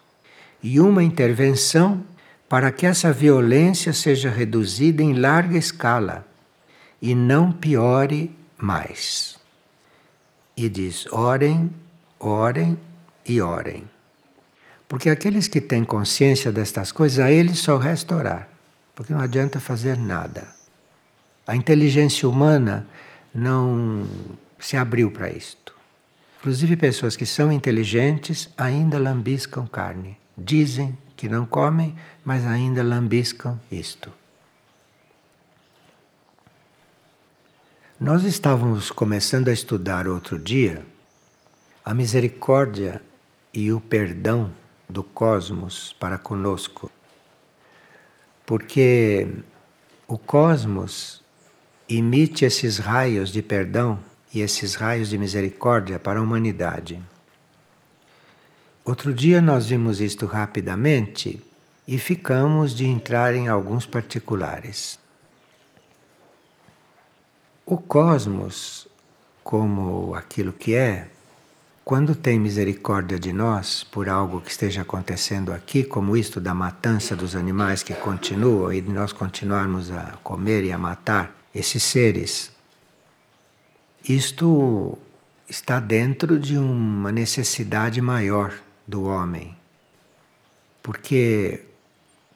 e 0.62 0.80
uma 0.80 1.04
intervenção 1.04 2.06
para 2.48 2.72
que 2.72 2.86
essa 2.86 3.12
violência 3.12 3.92
seja 3.92 4.30
reduzida 4.30 5.02
em 5.02 5.14
larga 5.14 5.58
escala 5.58 6.28
e 7.02 7.16
não 7.16 7.52
piore 7.52 8.36
mais. 8.58 9.40
E 10.56 10.70
diz: 10.70 11.12
orem, 11.12 11.72
orem 12.20 12.78
e 13.26 13.42
orem. 13.42 13.91
Porque 14.92 15.10
aqueles 15.10 15.48
que 15.48 15.62
têm 15.62 15.86
consciência 15.86 16.52
destas 16.52 16.92
coisas, 16.92 17.18
a 17.20 17.32
eles 17.32 17.60
só 17.60 17.78
resta 17.78 18.14
orar. 18.14 18.50
Porque 18.94 19.14
não 19.14 19.22
adianta 19.22 19.58
fazer 19.58 19.98
nada. 19.98 20.54
A 21.48 21.56
inteligência 21.56 22.28
humana 22.28 22.86
não 23.34 24.06
se 24.60 24.76
abriu 24.76 25.10
para 25.10 25.30
isto. 25.30 25.74
Inclusive, 26.42 26.76
pessoas 26.76 27.16
que 27.16 27.26
são 27.26 27.54
inteligentes 27.54 28.50
ainda 28.58 29.00
lambiscam 29.00 29.66
carne. 29.66 30.18
Dizem 30.38 30.98
que 31.16 31.30
não 31.30 31.46
comem, 31.46 31.96
mas 32.26 32.46
ainda 32.46 32.84
lambiscam 32.84 33.58
isto. 33.72 34.12
Nós 37.98 38.26
estávamos 38.26 38.92
começando 38.92 39.48
a 39.48 39.54
estudar 39.54 40.06
outro 40.06 40.38
dia 40.38 40.86
a 41.86 41.94
misericórdia 41.94 43.02
e 43.54 43.72
o 43.72 43.80
perdão 43.80 44.52
do 44.92 45.04
cosmos 45.04 45.96
para 46.00 46.18
conosco. 46.18 46.92
Porque 48.46 49.28
o 50.08 50.18
cosmos 50.18 51.24
emite 51.88 52.44
esses 52.44 52.78
raios 52.78 53.32
de 53.32 53.42
perdão 53.42 53.98
e 54.34 54.42
esses 54.42 54.76
raios 54.76 55.10
de 55.10 55.18
misericórdia 55.18 55.98
para 55.98 56.20
a 56.20 56.22
humanidade. 56.22 57.02
Outro 58.84 59.14
dia 59.14 59.42
nós 59.42 59.68
vimos 59.68 60.02
isto 60.02 60.26
rapidamente 60.26 61.42
e 61.88 61.98
ficamos 61.98 62.76
de 62.76 62.86
entrar 62.86 63.34
em 63.34 63.48
alguns 63.48 63.86
particulares. 63.86 65.00
O 67.66 67.78
cosmos, 67.78 68.88
como 69.44 70.14
aquilo 70.16 70.52
que 70.52 70.76
é, 70.76 71.08
quando 71.84 72.16
tem 72.16 72.40
misericórdia 72.40 73.20
de 73.20 73.34
nós 73.34 73.84
por 73.84 74.08
algo 74.08 74.40
que 74.40 74.52
esteja 74.52 74.82
acontecendo 74.82 75.52
aqui, 75.52 75.84
como 75.84 76.16
isto 76.16 76.40
da 76.40 76.54
matança 76.54 77.16
dos 77.16 77.36
animais 77.36 77.82
que 77.82 77.94
continua 77.94 78.76
e 78.76 78.82
nós 78.82 79.12
continuarmos 79.12 79.92
a 79.92 80.18
comer 80.24 80.64
e 80.64 80.72
a 80.72 80.78
matar 80.78 81.36
esses 81.54 81.82
seres, 81.82 82.52
isto 84.08 84.98
está 85.50 85.80
dentro 85.80 86.40
de 86.40 86.58
uma 86.58 87.12
necessidade 87.12 88.00
maior 88.00 88.54
do 88.88 89.04
homem. 89.04 89.56
Porque, 90.82 91.66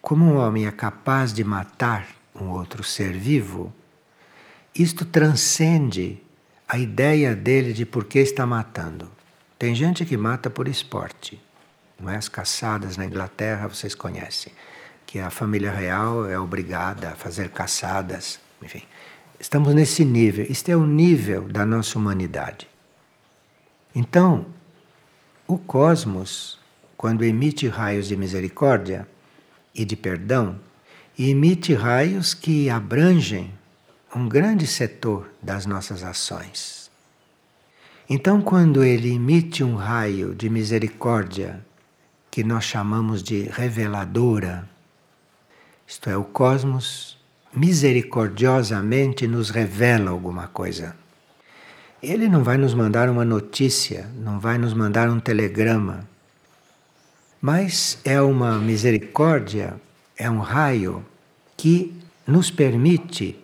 como 0.01 0.25
um 0.25 0.37
homem 0.37 0.67
é 0.67 0.71
capaz 0.71 1.33
de 1.33 1.43
matar 1.43 2.07
um 2.35 2.49
outro 2.49 2.83
ser 2.83 3.13
vivo, 3.13 3.73
isto 4.73 5.05
transcende 5.05 6.21
a 6.67 6.77
ideia 6.77 7.35
dele 7.35 7.73
de 7.73 7.85
por 7.85 8.05
que 8.05 8.19
está 8.19 8.45
matando. 8.45 9.14
Tem 9.57 9.73
gente 9.73 10.05
que 10.05 10.17
mata 10.17 10.49
por 10.49 10.67
esporte. 10.67 11.41
Não 11.99 12.09
é? 12.09 12.17
As 12.17 12.27
caçadas 12.27 12.97
na 12.97 13.05
Inglaterra 13.05 13.67
vocês 13.67 13.95
conhecem, 13.95 14.51
que 15.05 15.19
a 15.19 15.29
família 15.29 15.71
real 15.71 16.29
é 16.29 16.37
obrigada 16.37 17.09
a 17.09 17.15
fazer 17.15 17.49
caçadas. 17.49 18.39
Enfim, 18.61 18.83
estamos 19.39 19.73
nesse 19.73 20.03
nível. 20.03 20.45
Este 20.49 20.71
é 20.71 20.75
o 20.75 20.85
nível 20.85 21.47
da 21.47 21.65
nossa 21.65 21.97
humanidade. 21.97 22.67
Então, 23.93 24.45
o 25.47 25.57
cosmos, 25.57 26.59
quando 26.97 27.23
emite 27.23 27.67
raios 27.67 28.07
de 28.07 28.17
misericórdia 28.17 29.07
e 29.73 29.85
de 29.85 29.95
perdão, 29.95 30.59
emite 31.17 31.73
raios 31.73 32.33
que 32.33 32.69
abrangem 32.69 33.53
um 34.13 34.27
grande 34.27 34.67
setor 34.67 35.31
das 35.41 35.65
nossas 35.65 36.03
ações. 36.03 36.84
Então, 38.07 38.41
quando 38.41 38.83
ele 38.83 39.13
emite 39.13 39.63
um 39.63 39.75
raio 39.75 40.35
de 40.35 40.49
misericórdia, 40.49 41.65
que 42.29 42.43
nós 42.43 42.63
chamamos 42.63 43.23
de 43.23 43.43
reveladora, 43.43 44.69
isto 45.87 46.09
é, 46.09 46.17
o 46.17 46.23
cosmos 46.23 47.17
misericordiosamente 47.55 49.25
nos 49.25 49.49
revela 49.49 50.11
alguma 50.11 50.47
coisa. 50.47 50.95
Ele 52.03 52.27
não 52.27 52.43
vai 52.43 52.57
nos 52.57 52.73
mandar 52.73 53.09
uma 53.09 53.25
notícia, 53.25 54.07
não 54.15 54.39
vai 54.39 54.57
nos 54.57 54.73
mandar 54.73 55.09
um 55.09 55.19
telegrama, 55.19 56.07
mas 57.41 57.99
é 58.03 58.21
uma 58.21 58.59
misericórdia, 58.59 59.79
é 60.17 60.29
um 60.29 60.39
raio 60.39 61.03
que 61.57 61.93
nos 62.27 62.51
permite 62.51 63.39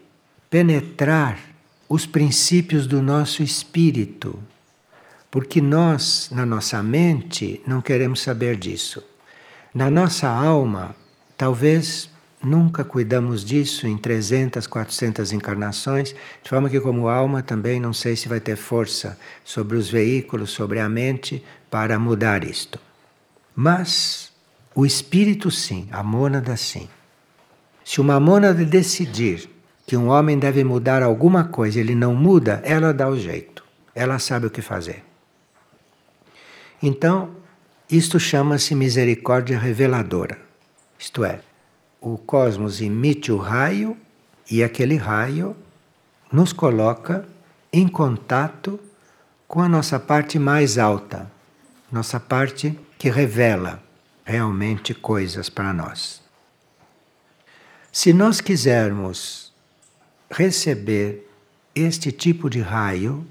penetrar 0.50 1.40
os 1.88 2.06
princípios 2.06 2.88
do 2.88 3.02
nosso 3.02 3.44
espírito, 3.44 4.38
porque 5.32 5.62
nós, 5.62 6.30
na 6.30 6.46
nossa 6.46 6.84
mente, 6.84 7.62
não 7.66 7.82
queremos 7.82 8.22
saber 8.22 8.58
disso. 8.58 9.02
Na 9.74 9.90
nossa 9.90 10.28
alma, 10.28 10.94
talvez 11.38 12.10
nunca 12.44 12.84
cuidamos 12.84 13.46
disso 13.46 13.88
em 13.88 13.98
300, 13.98 14.68
400 14.68 15.32
encarnações, 15.32 16.14
de 16.44 16.50
forma 16.50 16.70
que, 16.70 16.82
como 16.82 17.08
alma, 17.08 17.42
também 17.42 17.80
não 17.80 17.94
sei 17.94 18.18
se 18.18 18.28
vai 18.28 18.42
ter 18.42 18.58
força 18.58 19.18
sobre 19.46 19.78
os 19.78 19.90
veículos, 19.90 20.52
sobre 20.52 20.80
a 20.82 20.90
mente, 20.90 21.42
para 21.70 21.98
mudar 21.98 22.44
isto. 22.44 22.78
Mas 23.56 24.34
o 24.76 24.86
espírito, 24.86 25.50
sim, 25.50 25.88
a 25.92 26.04
mônada, 26.04 26.58
sim. 26.58 26.90
Se 27.86 28.02
uma 28.02 28.20
mônada 28.20 28.66
decidir 28.66 29.50
que 29.88 29.96
um 29.96 30.10
homem 30.10 30.38
deve 30.38 30.64
mudar 30.66 31.02
alguma 31.02 31.46
coisa, 31.46 31.80
ele 31.80 31.96
não 31.96 32.14
muda, 32.14 32.62
ela 32.66 32.94
dá 32.94 33.08
o 33.08 33.18
jeito. 33.18 33.64
Ela 33.96 34.20
sabe 34.20 34.48
o 34.48 34.52
que 34.52 34.62
fazer. 34.62 35.11
Então, 36.82 37.30
isto 37.90 38.20
chama-se 38.20 38.74
misericórdia 38.74 39.60
reveladora. 39.60 40.40
Isto 40.98 41.24
é, 41.24 41.42
o 42.00 42.18
cosmos 42.18 42.82
emite 42.82 43.32
o 43.32 43.38
raio 43.38 43.96
e 44.50 44.64
aquele 44.64 44.96
raio 44.96 45.56
nos 46.32 46.54
coloca 46.54 47.28
em 47.72 47.88
contato 47.88 48.80
com 49.48 49.62
a 49.62 49.70
nossa 49.70 50.00
parte 50.00 50.40
mais 50.40 50.78
alta, 50.78 51.32
nossa 51.92 52.20
parte 52.20 52.80
que 52.98 53.10
revela 53.10 53.84
realmente 54.24 54.94
coisas 54.94 55.50
para 55.50 55.74
nós. 55.74 56.22
Se 57.92 58.14
nós 58.14 58.40
quisermos 58.40 59.52
receber 60.30 61.30
este 61.76 62.12
tipo 62.12 62.50
de 62.50 62.62
raio, 62.62 63.28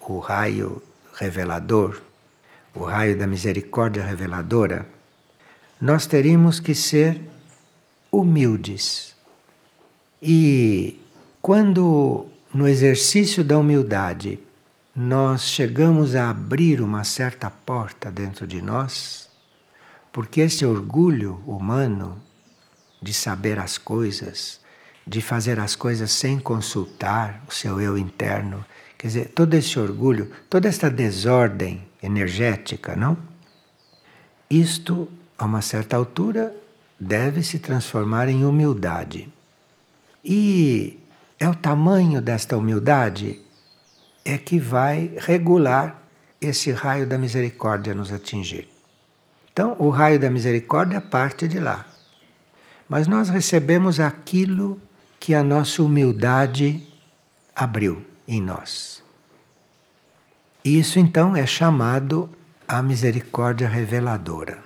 o 0.00 0.18
raio 0.18 0.82
revelador, 1.14 2.02
o 2.74 2.84
raio 2.84 3.18
da 3.18 3.26
misericórdia 3.26 4.04
reveladora, 4.04 4.86
nós 5.80 6.06
teríamos 6.06 6.60
que 6.60 6.74
ser 6.74 7.20
humildes. 8.10 9.14
E 10.22 11.00
quando 11.40 12.26
no 12.52 12.68
exercício 12.68 13.42
da 13.42 13.58
humildade 13.58 14.38
nós 14.94 15.42
chegamos 15.44 16.14
a 16.14 16.30
abrir 16.30 16.80
uma 16.80 17.04
certa 17.04 17.48
porta 17.48 18.10
dentro 18.10 18.46
de 18.46 18.60
nós, 18.60 19.30
porque 20.12 20.40
esse 20.40 20.66
orgulho 20.66 21.40
humano 21.46 22.20
de 23.00 23.14
saber 23.14 23.58
as 23.58 23.78
coisas, 23.78 24.60
de 25.06 25.22
fazer 25.22 25.58
as 25.58 25.74
coisas 25.74 26.10
sem 26.10 26.38
consultar 26.38 27.42
o 27.48 27.52
seu 27.52 27.80
eu 27.80 27.96
interno. 27.96 28.64
Quer 29.00 29.06
dizer, 29.06 29.28
todo 29.28 29.54
esse 29.54 29.78
orgulho, 29.78 30.30
toda 30.50 30.68
esta 30.68 30.90
desordem 30.90 31.82
energética, 32.02 32.94
não? 32.94 33.16
Isto, 34.50 35.08
a 35.38 35.46
uma 35.46 35.62
certa 35.62 35.96
altura, 35.96 36.54
deve 37.00 37.42
se 37.42 37.58
transformar 37.58 38.28
em 38.28 38.44
humildade. 38.44 39.26
E 40.22 41.00
é 41.38 41.48
o 41.48 41.54
tamanho 41.54 42.20
desta 42.20 42.58
humildade 42.58 43.40
é 44.22 44.36
que 44.36 44.58
vai 44.58 45.12
regular 45.16 46.02
esse 46.38 46.70
raio 46.70 47.06
da 47.06 47.16
misericórdia 47.16 47.94
nos 47.94 48.12
atingir. 48.12 48.68
Então, 49.50 49.76
o 49.78 49.88
raio 49.88 50.20
da 50.20 50.28
misericórdia 50.28 51.00
parte 51.00 51.48
de 51.48 51.58
lá. 51.58 51.86
Mas 52.86 53.06
nós 53.06 53.30
recebemos 53.30 53.98
aquilo 53.98 54.78
que 55.18 55.34
a 55.34 55.42
nossa 55.42 55.82
humildade 55.82 56.86
abriu 57.56 58.09
em 58.30 58.40
nós. 58.40 59.02
Isso 60.64 61.00
então 61.00 61.34
é 61.34 61.44
chamado 61.44 62.30
a 62.68 62.80
misericórdia 62.80 63.68
reveladora. 63.68 64.62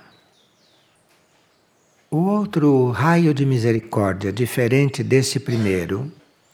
O 2.11 2.17
outro 2.17 2.91
raio 2.91 3.33
de 3.33 3.43
misericórdia, 3.43 4.31
diferente 4.31 5.03
desse 5.03 5.39
primeiro, 5.39 6.11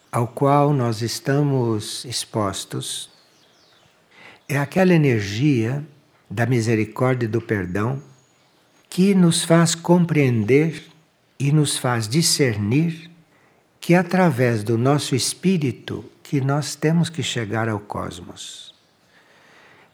ao 0.10 0.26
qual 0.26 0.74
nós 0.74 1.02
estamos 1.02 2.06
expostos, 2.06 3.10
é 4.47 4.58
aquela 4.58 4.93
energia 4.93 5.86
da 6.30 6.45
misericórdia 6.45 7.26
e 7.26 7.30
do 7.30 7.41
perdão 7.41 8.02
que 8.89 9.13
nos 9.13 9.43
faz 9.43 9.76
compreender 9.76 10.86
e 11.38 11.52
nos 11.52 11.78
faz 11.78 12.08
discernir 12.08 13.12
que 13.82 13.95
através 13.95 14.63
do 14.63 14.78
nosso 14.78 15.15
espírito 15.15 16.06
que 16.32 16.39
nós 16.39 16.76
temos 16.76 17.10
que 17.10 17.22
chegar 17.22 17.67
ao 17.67 17.78
cosmos. 17.78 18.74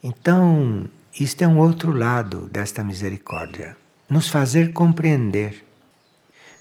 Então, 0.04 0.88
isto 1.20 1.42
é 1.42 1.48
um 1.48 1.58
outro 1.58 1.92
lado 1.92 2.48
desta 2.52 2.84
misericórdia, 2.84 3.76
nos 4.08 4.30
fazer 4.30 4.72
compreender 4.72 5.66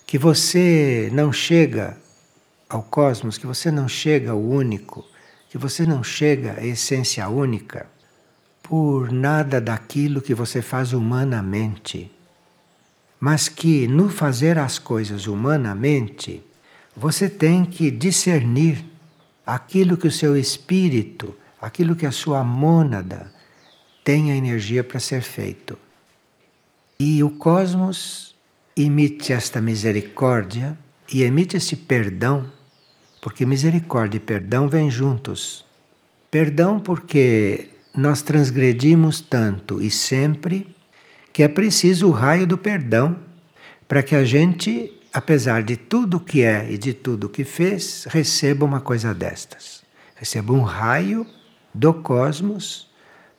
que 0.06 0.16
você 0.16 1.10
não 1.12 1.30
chega 1.30 1.94
ao 2.70 2.82
cosmos, 2.84 3.36
que 3.36 3.46
você 3.46 3.70
não 3.70 3.86
chega 3.86 4.30
ao 4.30 4.40
único, 4.40 5.04
que 5.50 5.58
você 5.58 5.84
não 5.84 6.02
chega 6.02 6.54
à 6.58 6.64
essência 6.64 7.28
única 7.28 7.86
por 8.62 9.12
nada 9.12 9.60
daquilo 9.60 10.22
que 10.22 10.32
você 10.32 10.62
faz 10.62 10.94
humanamente, 10.94 12.10
mas 13.20 13.46
que 13.46 13.86
no 13.86 14.08
fazer 14.08 14.56
as 14.56 14.78
coisas 14.78 15.26
humanamente, 15.26 16.42
você 16.96 17.28
tem 17.28 17.62
que 17.62 17.90
discernir 17.90 18.95
aquilo 19.46 19.96
que 19.96 20.08
o 20.08 20.12
seu 20.12 20.36
espírito, 20.36 21.34
aquilo 21.60 21.94
que 21.94 22.04
a 22.04 22.10
sua 22.10 22.42
mônada 22.42 23.32
tem 24.02 24.32
a 24.32 24.36
energia 24.36 24.82
para 24.82 24.98
ser 24.98 25.22
feito. 25.22 25.78
E 26.98 27.22
o 27.22 27.30
cosmos 27.30 28.34
emite 28.76 29.32
esta 29.32 29.60
misericórdia 29.60 30.76
e 31.12 31.22
emite 31.22 31.56
esse 31.56 31.76
perdão, 31.76 32.50
porque 33.22 33.46
misericórdia 33.46 34.18
e 34.18 34.20
perdão 34.20 34.68
vêm 34.68 34.90
juntos. 34.90 35.64
Perdão 36.30 36.80
porque 36.80 37.70
nós 37.94 38.22
transgredimos 38.22 39.20
tanto 39.20 39.80
e 39.80 39.90
sempre 39.90 40.74
que 41.32 41.42
é 41.42 41.48
preciso 41.48 42.08
o 42.08 42.10
raio 42.10 42.46
do 42.46 42.58
perdão 42.58 43.16
para 43.86 44.02
que 44.02 44.14
a 44.14 44.24
gente, 44.24 44.92
apesar 45.16 45.62
de 45.62 45.78
tudo 45.78 46.20
que 46.20 46.42
é 46.42 46.70
e 46.70 46.76
de 46.76 46.92
tudo 46.92 47.30
que 47.30 47.42
fez, 47.42 48.06
receba 48.10 48.66
uma 48.66 48.82
coisa 48.82 49.14
destas. 49.14 49.82
Receba 50.14 50.52
um 50.52 50.60
raio 50.60 51.26
do 51.72 51.94
cosmos 51.94 52.90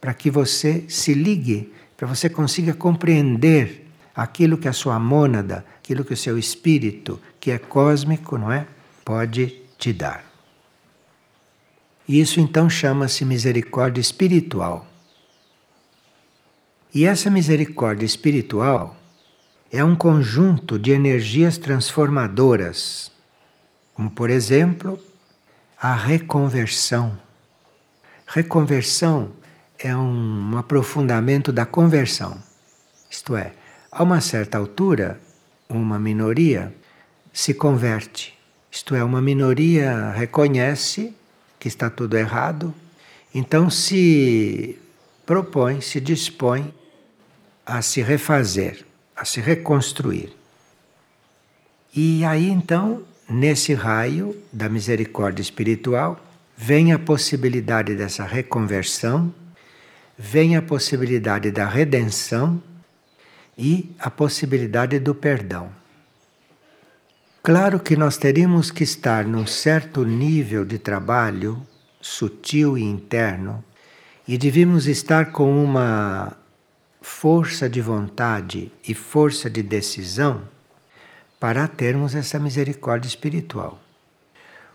para 0.01 0.11
que 0.11 0.31
você 0.31 0.85
se 0.89 1.13
ligue, 1.13 1.71
para 1.95 2.07
você 2.07 2.31
consiga 2.31 2.73
compreender 2.73 3.87
aquilo 4.15 4.57
que 4.57 4.67
a 4.67 4.73
sua 4.73 4.99
mônada, 4.99 5.63
aquilo 5.77 6.03
que 6.03 6.15
o 6.15 6.17
seu 6.17 6.35
espírito, 6.35 7.21
que 7.39 7.51
é 7.51 7.59
cósmico, 7.59 8.39
não 8.39 8.51
é? 8.51 8.65
Pode 9.05 9.61
te 9.77 9.93
dar. 9.93 10.25
E 12.07 12.19
isso 12.19 12.39
então 12.39 12.67
chama-se 12.67 13.23
misericórdia 13.23 14.01
espiritual. 14.01 14.87
E 16.91 17.05
essa 17.05 17.29
misericórdia 17.29 18.05
espiritual 18.07 18.96
é 19.71 19.83
um 19.83 19.95
conjunto 19.95 20.79
de 20.79 20.91
energias 20.91 21.57
transformadoras, 21.57 23.11
como 23.93 24.09
por 24.09 24.29
exemplo, 24.29 24.99
a 25.79 25.93
reconversão. 25.93 27.17
Reconversão 28.25 29.31
é 29.77 29.95
um 29.95 30.57
aprofundamento 30.57 31.51
da 31.51 31.65
conversão. 31.65 32.41
Isto 33.09 33.35
é, 33.35 33.53
a 33.91 34.03
uma 34.03 34.21
certa 34.21 34.57
altura, 34.57 35.19
uma 35.69 35.99
minoria 35.99 36.73
se 37.33 37.53
converte. 37.53 38.37
Isto 38.71 38.95
é, 38.95 39.03
uma 39.03 39.21
minoria 39.21 40.11
reconhece 40.11 41.13
que 41.59 41.67
está 41.67 41.89
tudo 41.89 42.17
errado, 42.17 42.73
então 43.33 43.69
se 43.69 44.79
propõe, 45.25 45.81
se 45.81 45.99
dispõe 45.99 46.73
a 47.65 47.81
se 47.81 48.01
refazer, 48.01 48.86
a 49.17 49.25
se 49.25 49.41
reconstruir. 49.41 50.31
E 51.95 52.23
aí 52.23 52.49
então, 52.49 53.01
nesse 53.27 53.73
raio 53.73 54.35
da 54.53 54.69
misericórdia 54.69 55.41
espiritual, 55.41 56.23
vem 56.55 56.93
a 56.93 56.99
possibilidade 56.99 57.95
dessa 57.95 58.23
reconversão, 58.23 59.33
vem 60.17 60.55
a 60.55 60.61
possibilidade 60.61 61.51
da 61.51 61.67
redenção 61.67 62.61
e 63.57 63.91
a 63.97 64.11
possibilidade 64.11 64.99
do 64.99 65.15
perdão. 65.15 65.69
Claro 67.41 67.79
que 67.79 67.95
nós 67.95 68.17
teríamos 68.17 68.69
que 68.69 68.83
estar 68.83 69.25
num 69.25 69.47
certo 69.47 70.03
nível 70.03 70.65
de 70.65 70.77
trabalho 70.77 71.65
sutil 72.01 72.77
e 72.77 72.83
interno 72.83 73.63
e 74.27 74.37
devíamos 74.37 74.85
estar 74.85 75.31
com 75.31 75.63
uma 75.63 76.35
força 77.07 77.69
de 77.69 77.81
vontade 77.81 78.69
e 78.87 78.93
força 78.93 79.49
de 79.49 79.63
decisão 79.63 80.41
para 81.39 81.65
termos 81.65 82.13
essa 82.13 82.37
misericórdia 82.37 83.07
espiritual. 83.07 83.81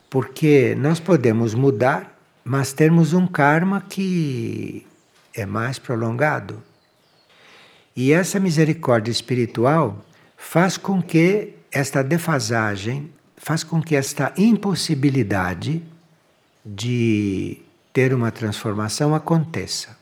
Porque 0.08 0.74
nós 0.74 0.98
podemos 0.98 1.54
mudar, 1.54 2.18
mas 2.42 2.72
termos 2.72 3.12
um 3.12 3.26
karma 3.26 3.82
que 3.82 4.84
é 5.34 5.44
mais 5.44 5.78
prolongado. 5.78 6.60
E 7.94 8.12
essa 8.12 8.40
misericórdia 8.40 9.12
espiritual 9.12 10.02
faz 10.36 10.76
com 10.78 11.02
que 11.02 11.54
esta 11.70 12.02
defasagem 12.02 13.12
faz 13.36 13.62
com 13.62 13.80
que 13.80 13.94
esta 13.94 14.32
impossibilidade 14.38 15.82
de 16.64 17.58
ter 17.92 18.14
uma 18.14 18.30
transformação 18.32 19.14
aconteça. 19.14 20.01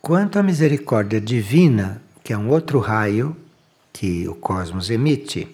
Quanto 0.00 0.38
à 0.38 0.42
misericórdia 0.42 1.20
divina, 1.20 2.00
que 2.22 2.32
é 2.32 2.38
um 2.38 2.48
outro 2.48 2.78
raio 2.78 3.36
que 3.92 4.28
o 4.28 4.34
cosmos 4.34 4.90
emite, 4.90 5.48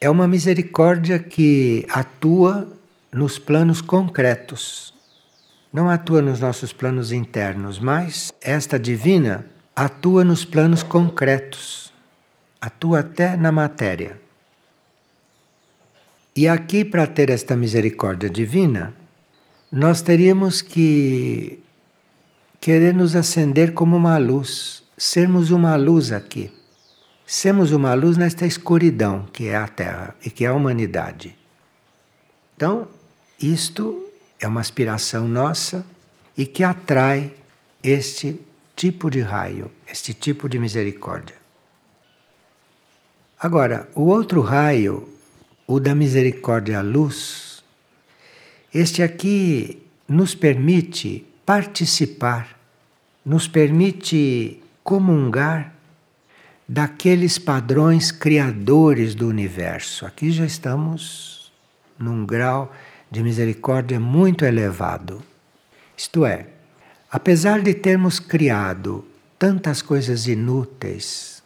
é 0.00 0.08
uma 0.08 0.26
misericórdia 0.26 1.18
que 1.18 1.86
atua 1.90 2.68
nos 3.12 3.38
planos 3.38 3.80
concretos. 3.80 4.94
Não 5.72 5.90
atua 5.90 6.22
nos 6.22 6.40
nossos 6.40 6.72
planos 6.72 7.12
internos, 7.12 7.78
mas 7.78 8.32
esta 8.40 8.78
divina 8.78 9.44
atua 9.76 10.24
nos 10.24 10.44
planos 10.44 10.82
concretos 10.82 11.92
atua 12.60 13.00
até 13.00 13.36
na 13.36 13.52
matéria. 13.52 14.20
E 16.34 16.48
aqui, 16.48 16.84
para 16.84 17.06
ter 17.06 17.30
esta 17.30 17.56
misericórdia 17.56 18.30
divina, 18.30 18.94
nós 19.70 20.02
teríamos 20.02 20.62
que 20.62 21.60
querer 22.60 22.94
nos 22.94 23.14
acender 23.14 23.72
como 23.72 23.96
uma 23.96 24.18
luz, 24.18 24.82
sermos 24.96 25.50
uma 25.50 25.76
luz 25.76 26.12
aqui. 26.12 26.50
Sermos 27.26 27.72
uma 27.72 27.92
luz 27.94 28.16
nesta 28.16 28.46
escuridão 28.46 29.26
que 29.32 29.48
é 29.48 29.56
a 29.56 29.68
Terra 29.68 30.16
e 30.24 30.30
que 30.30 30.44
é 30.44 30.48
a 30.48 30.54
humanidade. 30.54 31.36
Então, 32.56 32.88
isto 33.40 34.06
é 34.40 34.48
uma 34.48 34.60
aspiração 34.60 35.28
nossa 35.28 35.84
e 36.36 36.46
que 36.46 36.64
atrai 36.64 37.34
este 37.82 38.40
tipo 38.74 39.10
de 39.10 39.20
raio, 39.20 39.70
este 39.86 40.14
tipo 40.14 40.48
de 40.48 40.58
misericórdia. 40.58 41.36
Agora, 43.38 43.88
o 43.94 44.02
outro 44.02 44.40
raio, 44.40 45.08
o 45.66 45.78
da 45.78 45.94
misericórdia 45.94 46.78
à 46.78 46.82
luz, 46.82 47.62
este 48.74 49.02
aqui 49.02 49.86
nos 50.08 50.34
permite 50.34 51.27
participar, 51.48 52.58
nos 53.24 53.48
permite 53.48 54.62
comungar 54.84 55.72
daqueles 56.68 57.38
padrões 57.38 58.12
criadores 58.12 59.14
do 59.14 59.26
universo. 59.26 60.04
Aqui 60.04 60.30
já 60.30 60.44
estamos 60.44 61.50
num 61.98 62.26
grau 62.26 62.70
de 63.10 63.22
misericórdia 63.22 63.98
muito 63.98 64.44
elevado. 64.44 65.22
Isto 65.96 66.26
é, 66.26 66.48
apesar 67.10 67.62
de 67.62 67.72
termos 67.72 68.20
criado 68.20 69.02
tantas 69.38 69.80
coisas 69.80 70.26
inúteis, 70.26 71.38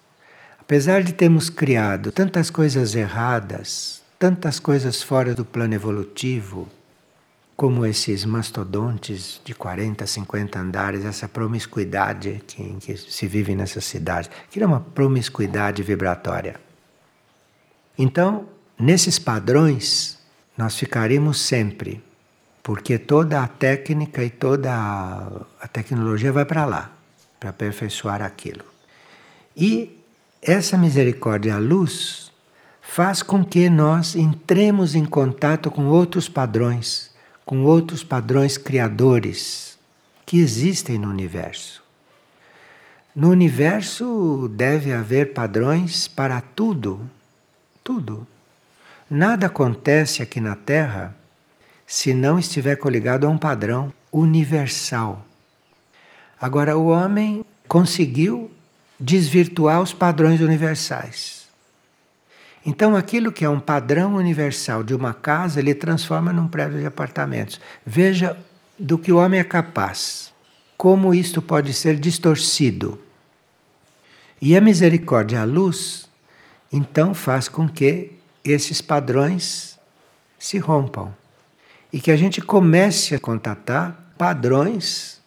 Apesar 0.58 1.02
de 1.02 1.12
termos 1.12 1.50
criado 1.50 2.10
tantas 2.10 2.48
coisas 2.48 2.94
erradas, 2.94 4.00
tantas 4.18 4.58
coisas 4.58 5.02
fora 5.02 5.34
do 5.34 5.44
plano 5.44 5.74
evolutivo, 5.74 6.68
como 7.62 7.86
esses 7.86 8.24
mastodontes 8.24 9.40
de 9.44 9.54
40, 9.54 10.04
50 10.04 10.58
andares, 10.58 11.04
essa 11.04 11.28
promiscuidade 11.28 12.42
que, 12.44 12.74
que 12.80 12.96
se 12.96 13.24
vive 13.28 13.54
nessa 13.54 13.80
cidade, 13.80 14.28
que 14.50 14.60
é 14.60 14.66
uma 14.66 14.80
promiscuidade 14.80 15.80
vibratória. 15.80 16.56
Então, 17.96 18.48
nesses 18.76 19.16
padrões, 19.16 20.18
nós 20.58 20.76
ficaríamos 20.76 21.40
sempre, 21.40 22.02
porque 22.64 22.98
toda 22.98 23.40
a 23.40 23.46
técnica 23.46 24.24
e 24.24 24.30
toda 24.30 24.74
a 24.74 25.68
tecnologia 25.68 26.32
vai 26.32 26.44
para 26.44 26.64
lá, 26.64 26.90
para 27.38 27.50
aperfeiçoar 27.50 28.22
aquilo. 28.22 28.64
E 29.56 30.00
essa 30.42 30.76
misericórdia 30.76 31.54
à 31.54 31.58
luz 31.58 32.32
faz 32.80 33.22
com 33.22 33.44
que 33.44 33.70
nós 33.70 34.16
entremos 34.16 34.96
em 34.96 35.04
contato 35.04 35.70
com 35.70 35.86
outros 35.86 36.28
padrões, 36.28 37.11
com 37.44 37.64
outros 37.64 38.04
padrões 38.04 38.56
criadores 38.56 39.78
que 40.24 40.38
existem 40.38 40.98
no 40.98 41.08
universo. 41.08 41.82
No 43.14 43.30
universo 43.30 44.50
deve 44.54 44.92
haver 44.92 45.34
padrões 45.34 46.08
para 46.08 46.40
tudo, 46.40 47.00
tudo. 47.84 48.26
Nada 49.10 49.48
acontece 49.48 50.22
aqui 50.22 50.40
na 50.40 50.56
Terra 50.56 51.14
se 51.86 52.14
não 52.14 52.38
estiver 52.38 52.76
coligado 52.76 53.26
a 53.26 53.30
um 53.30 53.36
padrão 53.36 53.92
universal. 54.10 55.26
Agora, 56.40 56.76
o 56.78 56.86
homem 56.86 57.44
conseguiu 57.68 58.50
desvirtuar 58.98 59.82
os 59.82 59.92
padrões 59.92 60.40
universais. 60.40 61.41
Então, 62.64 62.94
aquilo 62.94 63.32
que 63.32 63.44
é 63.44 63.48
um 63.48 63.58
padrão 63.58 64.14
universal 64.14 64.84
de 64.84 64.94
uma 64.94 65.12
casa, 65.12 65.58
ele 65.58 65.74
transforma 65.74 66.32
num 66.32 66.46
prédio 66.46 66.78
de 66.78 66.86
apartamentos. 66.86 67.60
Veja 67.84 68.36
do 68.78 68.96
que 68.96 69.12
o 69.12 69.16
homem 69.16 69.40
é 69.40 69.44
capaz, 69.44 70.32
como 70.76 71.12
isto 71.12 71.42
pode 71.42 71.72
ser 71.72 71.96
distorcido. 71.96 73.00
E 74.40 74.56
a 74.56 74.60
misericórdia, 74.60 75.40
a 75.40 75.44
luz, 75.44 76.08
então 76.72 77.14
faz 77.14 77.48
com 77.48 77.68
que 77.68 78.12
esses 78.44 78.80
padrões 78.80 79.78
se 80.38 80.58
rompam 80.58 81.14
e 81.92 82.00
que 82.00 82.10
a 82.10 82.16
gente 82.16 82.40
comece 82.40 83.14
a 83.14 83.20
contatar 83.20 84.14
padrões 84.16 85.20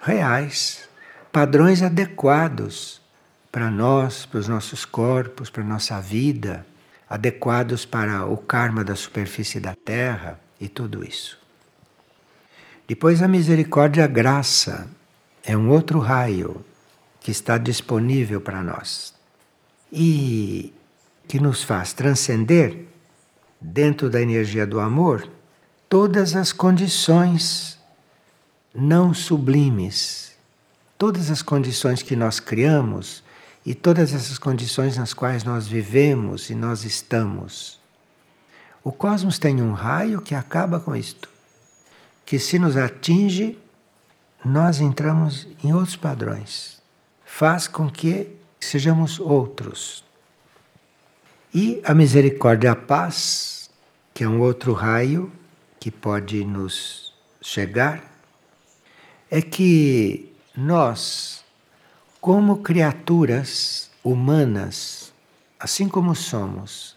reais, 0.00 0.88
padrões 1.32 1.82
adequados 1.82 3.00
para 3.56 3.70
nós, 3.70 4.26
para 4.26 4.38
os 4.38 4.48
nossos 4.48 4.84
corpos, 4.84 5.48
para 5.48 5.62
a 5.62 5.66
nossa 5.66 5.98
vida, 5.98 6.66
adequados 7.08 7.86
para 7.86 8.26
o 8.26 8.36
karma 8.36 8.84
da 8.84 8.94
superfície 8.94 9.58
da 9.58 9.74
Terra 9.74 10.38
e 10.60 10.68
tudo 10.68 11.02
isso. 11.02 11.38
Depois 12.86 13.22
a 13.22 13.26
misericórdia, 13.26 14.04
a 14.04 14.06
graça, 14.06 14.86
é 15.42 15.56
um 15.56 15.70
outro 15.70 15.98
raio 16.00 16.62
que 17.18 17.30
está 17.30 17.56
disponível 17.56 18.42
para 18.42 18.62
nós 18.62 19.14
e 19.90 20.70
que 21.26 21.40
nos 21.40 21.64
faz 21.64 21.94
transcender, 21.94 22.84
dentro 23.58 24.10
da 24.10 24.20
energia 24.20 24.66
do 24.66 24.78
amor, 24.78 25.26
todas 25.88 26.36
as 26.36 26.52
condições 26.52 27.78
não 28.74 29.14
sublimes, 29.14 30.36
todas 30.98 31.30
as 31.30 31.40
condições 31.40 32.02
que 32.02 32.14
nós 32.14 32.38
criamos 32.38 33.24
e 33.66 33.74
todas 33.74 34.14
essas 34.14 34.38
condições 34.38 34.96
nas 34.96 35.12
quais 35.12 35.42
nós 35.42 35.66
vivemos 35.66 36.50
e 36.50 36.54
nós 36.54 36.84
estamos. 36.84 37.80
O 38.84 38.92
cosmos 38.92 39.40
tem 39.40 39.60
um 39.60 39.72
raio 39.72 40.22
que 40.22 40.36
acaba 40.36 40.78
com 40.78 40.94
isto, 40.94 41.28
que 42.24 42.38
se 42.38 42.60
nos 42.60 42.76
atinge, 42.76 43.58
nós 44.44 44.80
entramos 44.80 45.48
em 45.64 45.74
outros 45.74 45.96
padrões. 45.96 46.80
Faz 47.24 47.66
com 47.66 47.90
que 47.90 48.36
sejamos 48.60 49.18
outros. 49.18 50.04
E 51.52 51.80
a 51.84 51.92
misericórdia, 51.92 52.70
a 52.70 52.76
paz, 52.76 53.68
que 54.14 54.22
é 54.22 54.28
um 54.28 54.40
outro 54.40 54.72
raio 54.74 55.32
que 55.80 55.90
pode 55.90 56.44
nos 56.44 57.12
chegar, 57.42 58.04
é 59.28 59.42
que 59.42 60.32
nós 60.56 61.44
como 62.26 62.56
criaturas 62.56 63.88
humanas, 64.02 65.12
assim 65.60 65.88
como 65.88 66.12
somos, 66.12 66.96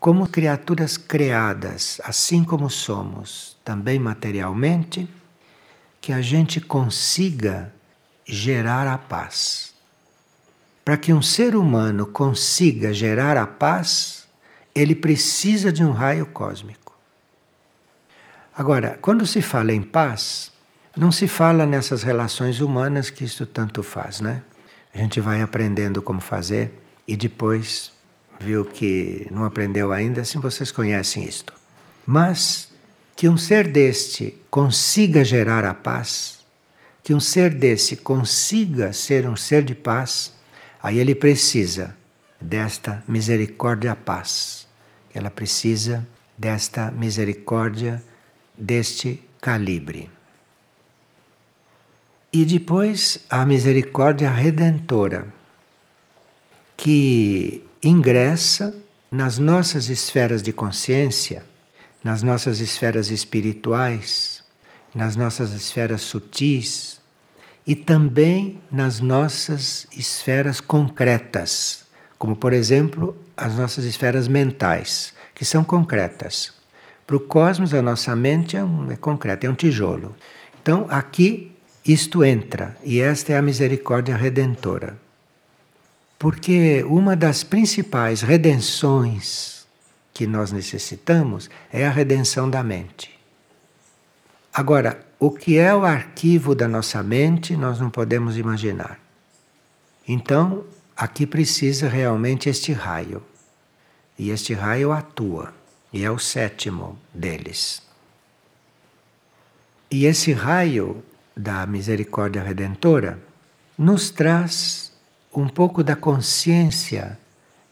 como 0.00 0.26
criaturas 0.26 0.96
criadas, 0.96 2.00
assim 2.02 2.42
como 2.42 2.68
somos, 2.68 3.56
também 3.64 4.00
materialmente, 4.00 5.08
que 6.00 6.12
a 6.12 6.20
gente 6.20 6.60
consiga 6.60 7.72
gerar 8.26 8.88
a 8.88 8.98
paz. 8.98 9.74
Para 10.84 10.96
que 10.96 11.12
um 11.12 11.22
ser 11.22 11.54
humano 11.54 12.04
consiga 12.04 12.92
gerar 12.92 13.36
a 13.36 13.46
paz, 13.46 14.26
ele 14.74 14.96
precisa 14.96 15.72
de 15.72 15.84
um 15.84 15.92
raio 15.92 16.26
cósmico. 16.26 16.98
Agora, 18.56 18.98
quando 19.00 19.24
se 19.24 19.40
fala 19.40 19.72
em 19.72 19.82
paz, 19.82 20.50
não 20.96 21.12
se 21.12 21.28
fala 21.28 21.64
nessas 21.64 22.02
relações 22.02 22.60
humanas 22.60 23.08
que 23.08 23.22
isso 23.22 23.46
tanto 23.46 23.84
faz, 23.84 24.20
né? 24.20 24.42
A 24.98 25.00
gente 25.00 25.20
vai 25.20 25.40
aprendendo 25.40 26.02
como 26.02 26.20
fazer 26.20 26.72
e 27.06 27.16
depois 27.16 27.92
viu 28.40 28.64
que 28.64 29.28
não 29.30 29.44
aprendeu 29.44 29.92
ainda, 29.92 30.22
assim 30.22 30.40
vocês 30.40 30.72
conhecem 30.72 31.22
isto. 31.22 31.52
Mas 32.04 32.72
que 33.14 33.28
um 33.28 33.36
ser 33.36 33.68
deste 33.68 34.36
consiga 34.50 35.24
gerar 35.24 35.64
a 35.64 35.72
paz, 35.72 36.40
que 37.00 37.14
um 37.14 37.20
ser 37.20 37.54
desse 37.54 37.98
consiga 37.98 38.92
ser 38.92 39.28
um 39.28 39.36
ser 39.36 39.62
de 39.62 39.72
paz, 39.72 40.32
aí 40.82 40.98
ele 40.98 41.14
precisa 41.14 41.96
desta 42.40 43.00
misericórdia 43.06 43.94
paz. 43.94 44.66
Ela 45.14 45.30
precisa 45.30 46.04
desta 46.36 46.90
misericórdia 46.90 48.02
deste 48.58 49.22
calibre. 49.40 50.17
E 52.32 52.44
depois 52.44 53.20
a 53.30 53.46
misericórdia 53.46 54.30
redentora, 54.30 55.26
que 56.76 57.64
ingressa 57.82 58.74
nas 59.10 59.38
nossas 59.38 59.88
esferas 59.88 60.42
de 60.42 60.52
consciência, 60.52 61.44
nas 62.04 62.22
nossas 62.22 62.60
esferas 62.60 63.10
espirituais, 63.10 64.44
nas 64.94 65.16
nossas 65.16 65.52
esferas 65.52 66.02
sutis 66.02 67.00
e 67.66 67.74
também 67.74 68.60
nas 68.70 69.00
nossas 69.00 69.86
esferas 69.96 70.60
concretas, 70.60 71.86
como 72.18 72.36
por 72.36 72.52
exemplo 72.52 73.16
as 73.36 73.56
nossas 73.56 73.84
esferas 73.84 74.28
mentais, 74.28 75.14
que 75.34 75.44
são 75.44 75.64
concretas. 75.64 76.52
Para 77.06 77.16
o 77.16 77.20
cosmos, 77.20 77.72
a 77.72 77.80
nossa 77.80 78.14
mente 78.14 78.54
é, 78.54 78.62
um, 78.62 78.90
é 78.92 78.96
concreta, 78.96 79.46
é 79.46 79.50
um 79.50 79.54
tijolo. 79.54 80.14
Então, 80.60 80.86
aqui 80.90 81.56
isto 81.88 82.22
entra, 82.22 82.76
e 82.84 83.00
esta 83.00 83.32
é 83.32 83.38
a 83.38 83.42
misericórdia 83.42 84.14
redentora. 84.14 84.98
Porque 86.18 86.84
uma 86.84 87.16
das 87.16 87.42
principais 87.42 88.20
redenções 88.20 89.66
que 90.12 90.26
nós 90.26 90.52
necessitamos 90.52 91.48
é 91.72 91.86
a 91.86 91.90
redenção 91.90 92.50
da 92.50 92.62
mente. 92.62 93.18
Agora, 94.52 95.00
o 95.18 95.30
que 95.30 95.56
é 95.56 95.74
o 95.74 95.84
arquivo 95.84 96.54
da 96.54 96.68
nossa 96.68 97.02
mente, 97.02 97.56
nós 97.56 97.80
não 97.80 97.88
podemos 97.88 98.36
imaginar. 98.36 99.00
Então, 100.06 100.64
aqui 100.94 101.26
precisa 101.26 101.88
realmente 101.88 102.50
este 102.50 102.72
raio. 102.72 103.22
E 104.18 104.28
este 104.28 104.52
raio 104.52 104.92
atua, 104.92 105.54
e 105.90 106.04
é 106.04 106.10
o 106.10 106.18
sétimo 106.18 106.98
deles. 107.14 107.80
E 109.90 110.04
esse 110.04 110.32
raio 110.32 111.02
da 111.38 111.64
misericórdia 111.66 112.42
redentora 112.42 113.18
nos 113.78 114.10
traz 114.10 114.92
um 115.32 115.48
pouco 115.48 115.84
da 115.84 115.94
consciência 115.94 117.16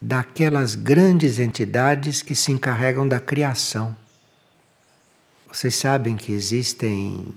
daquelas 0.00 0.76
grandes 0.76 1.40
entidades 1.40 2.22
que 2.22 2.35
se 2.35 2.52
encarregam 2.52 3.09
da 3.09 3.18
criação. 3.18 3.96
Vocês 5.52 5.74
sabem 5.74 6.16
que 6.16 6.33
existem 6.33 7.35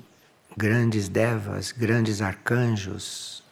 grandes 0.56 1.10
devas, 1.10 1.72
grandes 1.72 2.22
arcanjos, 2.22 3.44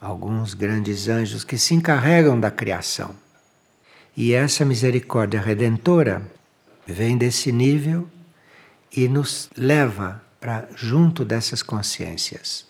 alguns 0.00 0.52
grandes 0.52 1.06
anjos 1.06 1.44
que 1.44 1.56
se 1.56 1.74
encarregam 1.74 2.40
da 2.40 2.50
criação. 2.50 3.14
E 4.16 4.32
essa 4.32 4.64
misericórdia 4.64 5.40
redentora 5.40 6.22
vem 6.86 7.16
desse 7.16 7.52
nível 7.52 8.08
e 8.90 9.06
nos 9.06 9.48
leva 9.56 10.25
para 10.46 10.68
junto 10.76 11.24
dessas 11.24 11.60
consciências. 11.60 12.64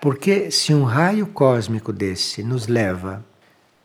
Porque 0.00 0.50
se 0.50 0.72
um 0.72 0.84
raio 0.84 1.26
cósmico 1.26 1.92
desse 1.92 2.42
nos 2.42 2.66
leva 2.66 3.22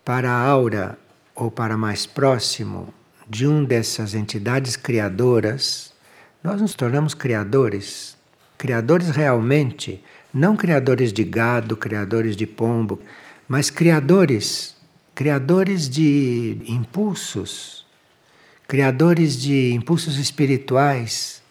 para 0.06 0.32
a 0.32 0.40
aura 0.40 0.98
ou 1.36 1.52
para 1.52 1.76
mais 1.76 2.06
próximo 2.06 2.94
de 3.28 3.46
um 3.46 3.62
dessas 3.66 4.14
entidades 4.14 4.78
criadoras, 4.78 5.94
nós 6.42 6.62
nos 6.62 6.76
tornamos 6.76 7.14
criadores. 7.14 8.16
Criadores 8.58 9.10
realmente, 9.10 10.02
não 10.34 10.56
criadores 10.56 11.12
de 11.12 11.26
gado, 11.26 11.76
criadores 11.76 12.38
de 12.38 12.48
pombo, 12.48 13.02
mas 13.50 13.70
criadores, 13.70 14.78
criadores 15.14 15.90
de 15.90 16.58
impulsos, 16.66 17.86
criadores 18.66 19.36
de 19.36 19.74
impulsos 19.74 20.18
espirituais, 20.18 21.43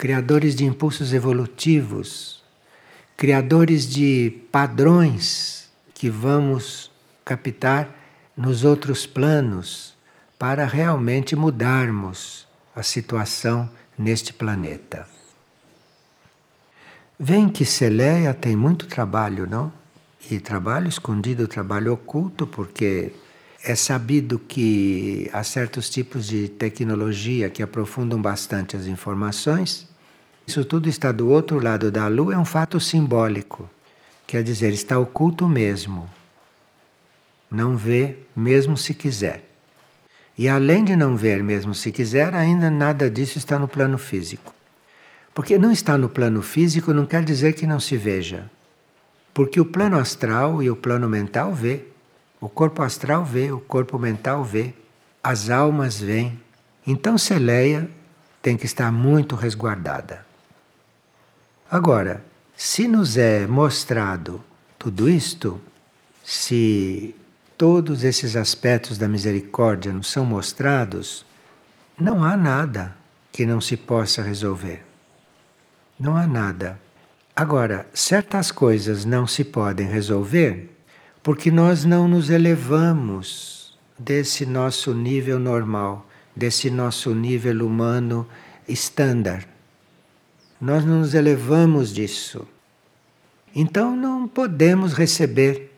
criadores 0.00 0.54
de 0.54 0.64
impulsos 0.64 1.12
evolutivos, 1.12 2.42
criadores 3.18 3.86
de 3.86 4.32
padrões 4.50 5.68
que 5.92 6.08
vamos 6.08 6.90
captar 7.22 7.86
nos 8.34 8.64
outros 8.64 9.04
planos 9.06 9.94
para 10.38 10.64
realmente 10.64 11.36
mudarmos 11.36 12.48
a 12.74 12.82
situação 12.82 13.68
neste 13.98 14.32
planeta. 14.32 15.06
Vem 17.18 17.46
que 17.46 17.66
Celeia 17.66 18.32
tem 18.32 18.56
muito 18.56 18.86
trabalho, 18.86 19.46
não? 19.46 19.70
E 20.30 20.40
trabalho 20.40 20.88
escondido, 20.88 21.46
trabalho 21.46 21.92
oculto, 21.92 22.46
porque 22.46 23.12
é 23.62 23.74
sabido 23.74 24.38
que 24.38 25.28
há 25.30 25.44
certos 25.44 25.90
tipos 25.90 26.26
de 26.26 26.48
tecnologia 26.48 27.50
que 27.50 27.62
aprofundam 27.62 28.22
bastante 28.22 28.78
as 28.78 28.86
informações 28.86 29.89
isso 30.46 30.64
tudo 30.64 30.88
está 30.88 31.12
do 31.12 31.28
outro 31.28 31.62
lado 31.62 31.90
da 31.90 32.08
lua, 32.08 32.34
é 32.34 32.38
um 32.38 32.44
fato 32.44 32.80
simbólico. 32.80 33.68
Quer 34.26 34.42
dizer, 34.42 34.72
está 34.72 34.98
oculto 34.98 35.48
mesmo. 35.48 36.08
Não 37.50 37.76
vê, 37.76 38.16
mesmo 38.34 38.76
se 38.76 38.94
quiser. 38.94 39.44
E 40.38 40.48
além 40.48 40.84
de 40.84 40.96
não 40.96 41.16
ver, 41.16 41.42
mesmo 41.42 41.74
se 41.74 41.92
quiser, 41.92 42.34
ainda 42.34 42.70
nada 42.70 43.10
disso 43.10 43.38
está 43.38 43.58
no 43.58 43.68
plano 43.68 43.98
físico. 43.98 44.54
Porque 45.34 45.58
não 45.58 45.70
está 45.70 45.98
no 45.98 46.08
plano 46.08 46.42
físico 46.42 46.94
não 46.94 47.06
quer 47.06 47.22
dizer 47.24 47.52
que 47.52 47.66
não 47.66 47.78
se 47.78 47.96
veja. 47.96 48.50
Porque 49.34 49.60
o 49.60 49.64
plano 49.64 49.98
astral 49.98 50.62
e 50.62 50.70
o 50.70 50.76
plano 50.76 51.08
mental 51.08 51.52
vê. 51.52 51.84
O 52.40 52.48
corpo 52.48 52.82
astral 52.82 53.24
vê, 53.24 53.52
o 53.52 53.60
corpo 53.60 53.98
mental 53.98 54.42
vê. 54.42 54.72
As 55.22 55.50
almas 55.50 56.00
veem. 56.00 56.40
Então 56.86 57.18
Celeia 57.18 57.88
tem 58.40 58.56
que 58.56 58.66
estar 58.66 58.90
muito 58.90 59.36
resguardada. 59.36 60.29
Agora, 61.70 62.24
se 62.56 62.88
nos 62.88 63.16
é 63.16 63.46
mostrado 63.46 64.42
tudo 64.76 65.08
isto, 65.08 65.60
se 66.24 67.14
todos 67.56 68.02
esses 68.02 68.34
aspectos 68.34 68.98
da 68.98 69.06
misericórdia 69.06 69.92
nos 69.92 70.10
são 70.10 70.26
mostrados, 70.26 71.24
não 71.96 72.24
há 72.24 72.36
nada 72.36 72.96
que 73.30 73.46
não 73.46 73.60
se 73.60 73.76
possa 73.76 74.20
resolver. 74.20 74.84
Não 75.96 76.16
há 76.16 76.26
nada. 76.26 76.76
Agora, 77.36 77.86
certas 77.94 78.50
coisas 78.50 79.04
não 79.04 79.24
se 79.24 79.44
podem 79.44 79.86
resolver 79.86 80.76
porque 81.22 81.52
nós 81.52 81.84
não 81.84 82.08
nos 82.08 82.30
elevamos 82.30 83.78
desse 83.96 84.44
nosso 84.44 84.92
nível 84.92 85.38
normal, 85.38 86.04
desse 86.34 86.68
nosso 86.68 87.14
nível 87.14 87.64
humano 87.64 88.26
estándar. 88.66 89.49
Nós 90.60 90.84
não 90.84 90.98
nos 91.00 91.14
elevamos 91.14 91.92
disso. 91.92 92.46
Então 93.54 93.96
não 93.96 94.28
podemos 94.28 94.92
receber 94.92 95.72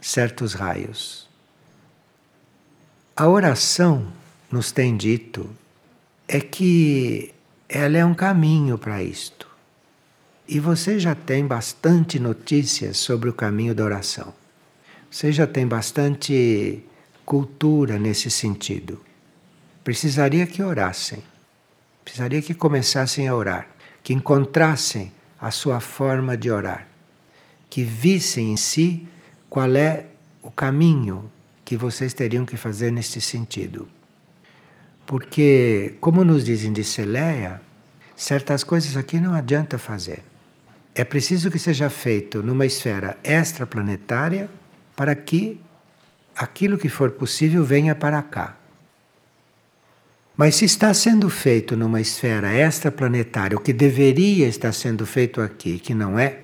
certos 0.00 0.52
raios. 0.52 1.28
A 3.16 3.28
oração, 3.28 4.06
nos 4.50 4.70
tem 4.70 4.96
dito, 4.96 5.48
é 6.28 6.38
que 6.38 7.34
ela 7.68 7.96
é 7.96 8.04
um 8.04 8.14
caminho 8.14 8.76
para 8.76 9.02
isto. 9.02 9.48
E 10.46 10.60
você 10.60 10.98
já 10.98 11.14
tem 11.14 11.46
bastante 11.46 12.20
notícias 12.20 12.98
sobre 12.98 13.28
o 13.28 13.32
caminho 13.32 13.74
da 13.74 13.84
oração. 13.84 14.32
Você 15.10 15.32
já 15.32 15.46
tem 15.46 15.66
bastante 15.66 16.84
cultura 17.24 17.98
nesse 17.98 18.30
sentido. 18.30 19.00
Precisaria 19.82 20.46
que 20.46 20.62
orassem. 20.62 21.22
Precisaria 22.04 22.40
que 22.40 22.54
começassem 22.54 23.26
a 23.26 23.34
orar, 23.34 23.66
que 24.06 24.14
encontrassem 24.14 25.10
a 25.40 25.50
sua 25.50 25.80
forma 25.80 26.36
de 26.36 26.48
orar, 26.48 26.86
que 27.68 27.82
vissem 27.82 28.52
em 28.52 28.56
si 28.56 29.04
qual 29.50 29.74
é 29.74 30.06
o 30.40 30.48
caminho 30.48 31.28
que 31.64 31.76
vocês 31.76 32.14
teriam 32.14 32.46
que 32.46 32.56
fazer 32.56 32.92
neste 32.92 33.20
sentido. 33.20 33.88
Porque, 35.04 35.96
como 36.00 36.22
nos 36.22 36.44
dizem 36.44 36.72
de 36.72 36.84
Celeia, 36.84 37.60
certas 38.14 38.62
coisas 38.62 38.96
aqui 38.96 39.18
não 39.18 39.34
adianta 39.34 39.76
fazer. 39.76 40.22
É 40.94 41.02
preciso 41.02 41.50
que 41.50 41.58
seja 41.58 41.90
feito 41.90 42.44
numa 42.44 42.64
esfera 42.64 43.18
extraplanetária 43.24 44.48
para 44.94 45.16
que 45.16 45.60
aquilo 46.36 46.78
que 46.78 46.88
for 46.88 47.10
possível 47.10 47.64
venha 47.64 47.92
para 47.92 48.22
cá. 48.22 48.56
Mas 50.36 50.56
se 50.56 50.66
está 50.66 50.92
sendo 50.92 51.30
feito 51.30 51.74
numa 51.74 51.98
esfera 51.98 52.52
extraplanetária, 52.52 53.56
o 53.56 53.60
que 53.60 53.72
deveria 53.72 54.46
estar 54.46 54.72
sendo 54.72 55.06
feito 55.06 55.40
aqui, 55.40 55.78
que 55.78 55.94
não 55.94 56.18
é, 56.18 56.40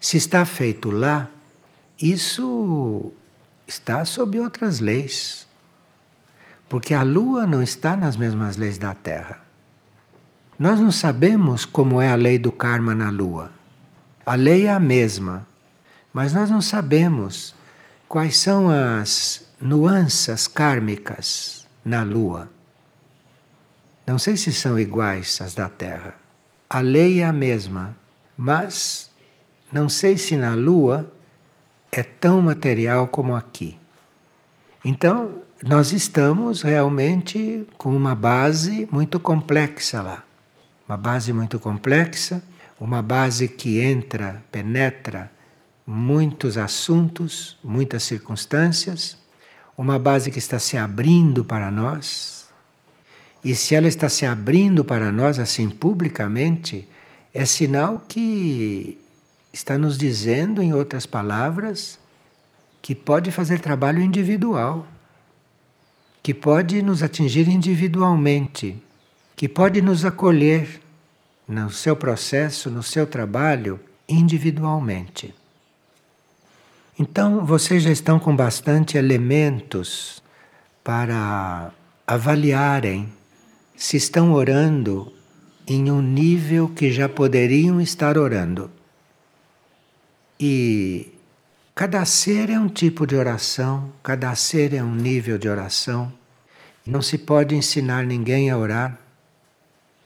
se 0.00 0.16
está 0.16 0.46
feito 0.46 0.90
lá, 0.90 1.28
isso 2.00 3.12
está 3.66 4.02
sob 4.06 4.40
outras 4.40 4.80
leis. 4.80 5.46
Porque 6.70 6.94
a 6.94 7.02
Lua 7.02 7.46
não 7.46 7.62
está 7.62 7.96
nas 7.96 8.16
mesmas 8.16 8.56
leis 8.56 8.78
da 8.78 8.94
Terra. 8.94 9.40
Nós 10.58 10.80
não 10.80 10.90
sabemos 10.90 11.66
como 11.66 12.00
é 12.00 12.10
a 12.10 12.14
lei 12.14 12.38
do 12.38 12.50
karma 12.50 12.94
na 12.94 13.10
Lua. 13.10 13.52
A 14.24 14.34
lei 14.34 14.66
é 14.66 14.70
a 14.70 14.80
mesma, 14.80 15.46
mas 16.12 16.32
nós 16.32 16.50
não 16.50 16.62
sabemos 16.62 17.54
quais 18.08 18.38
são 18.38 18.70
as 18.70 19.46
nuances 19.60 20.46
kármicas 20.46 21.66
na 21.84 22.02
Lua. 22.02 22.48
Não 24.08 24.18
sei 24.18 24.36
se 24.36 24.52
são 24.52 24.78
iguais 24.78 25.38
às 25.40 25.54
da 25.54 25.68
Terra. 25.68 26.14
A 26.68 26.80
lei 26.80 27.20
é 27.20 27.24
a 27.24 27.32
mesma, 27.32 27.96
mas 28.36 29.10
não 29.70 29.88
sei 29.88 30.18
se 30.18 30.36
na 30.36 30.54
Lua 30.54 31.12
é 31.92 32.02
tão 32.02 32.42
material 32.42 33.06
como 33.06 33.36
aqui. 33.36 33.78
Então, 34.84 35.42
nós 35.62 35.92
estamos 35.92 36.62
realmente 36.62 37.64
com 37.76 37.94
uma 37.94 38.14
base 38.14 38.88
muito 38.90 39.20
complexa 39.20 40.02
lá. 40.02 40.24
Uma 40.88 40.96
base 40.96 41.32
muito 41.32 41.60
complexa 41.60 42.42
uma 42.80 43.02
base 43.02 43.48
que 43.48 43.80
entra, 43.80 44.42
penetra 44.52 45.30
muitos 45.86 46.56
assuntos, 46.56 47.58
muitas 47.64 48.02
circunstâncias, 48.02 49.16
uma 49.76 49.98
base 49.98 50.30
que 50.30 50.38
está 50.38 50.58
se 50.58 50.76
abrindo 50.76 51.44
para 51.44 51.70
nós. 51.70 52.37
E 53.44 53.54
se 53.54 53.74
ela 53.74 53.86
está 53.86 54.08
se 54.08 54.26
abrindo 54.26 54.84
para 54.84 55.12
nós 55.12 55.38
assim 55.38 55.68
publicamente, 55.68 56.88
é 57.32 57.44
sinal 57.44 58.02
que 58.08 58.98
está 59.52 59.78
nos 59.78 59.96
dizendo, 59.96 60.62
em 60.62 60.74
outras 60.74 61.06
palavras, 61.06 61.98
que 62.82 62.94
pode 62.94 63.30
fazer 63.30 63.60
trabalho 63.60 64.00
individual, 64.00 64.86
que 66.22 66.34
pode 66.34 66.82
nos 66.82 67.02
atingir 67.02 67.48
individualmente, 67.48 68.76
que 69.36 69.48
pode 69.48 69.80
nos 69.80 70.04
acolher 70.04 70.80
no 71.46 71.70
seu 71.70 71.96
processo, 71.96 72.70
no 72.70 72.82
seu 72.82 73.06
trabalho, 73.06 73.80
individualmente. 74.08 75.34
Então, 76.98 77.46
vocês 77.46 77.84
já 77.84 77.90
estão 77.90 78.18
com 78.18 78.34
bastante 78.34 78.98
elementos 78.98 80.22
para 80.82 81.70
avaliarem 82.06 83.08
se 83.78 83.96
estão 83.96 84.32
orando 84.32 85.12
em 85.64 85.88
um 85.88 86.02
nível 86.02 86.68
que 86.68 86.90
já 86.90 87.08
poderiam 87.08 87.80
estar 87.80 88.18
orando. 88.18 88.68
E 90.38 91.12
cada 91.76 92.04
ser 92.04 92.50
é 92.50 92.58
um 92.58 92.68
tipo 92.68 93.06
de 93.06 93.14
oração, 93.14 93.92
cada 94.02 94.34
ser 94.34 94.74
é 94.74 94.82
um 94.82 94.96
nível 94.96 95.38
de 95.38 95.48
oração. 95.48 96.12
Não 96.84 97.00
se 97.00 97.16
pode 97.18 97.54
ensinar 97.54 98.04
ninguém 98.04 98.50
a 98.50 98.58
orar 98.58 98.98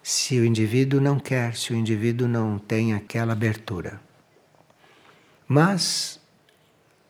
se 0.02 0.38
o 0.38 0.44
indivíduo 0.44 1.00
não 1.00 1.18
quer, 1.18 1.56
se 1.56 1.72
o 1.72 1.76
indivíduo 1.76 2.28
não 2.28 2.58
tem 2.58 2.92
aquela 2.92 3.32
abertura. 3.32 3.98
Mas, 5.48 6.20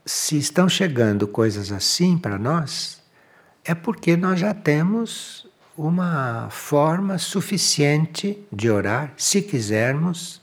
se 0.07 0.38
estão 0.38 0.68
chegando 0.68 1.27
coisas 1.27 1.72
assim 1.72 2.16
para 2.16 2.38
nós, 2.38 3.03
é 3.64 3.75
porque 3.75 4.16
nós 4.16 4.38
já 4.38 4.55
temos 4.55 5.51
uma 5.83 6.49
forma 6.49 7.18
suficiente 7.18 8.38
de 8.53 8.71
orar, 8.71 9.12
se 9.16 9.42
quisermos, 9.42 10.40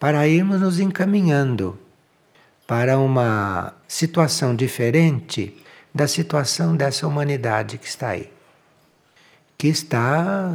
para 0.00 0.26
irmos 0.26 0.60
nos 0.60 0.80
encaminhando 0.80 1.78
para 2.66 2.98
uma 2.98 3.72
situação 3.86 4.54
diferente 4.56 5.56
da 5.94 6.08
situação 6.08 6.76
dessa 6.76 7.06
humanidade 7.06 7.78
que 7.78 7.86
está 7.86 8.08
aí, 8.08 8.32
que 9.56 9.68
está 9.68 10.50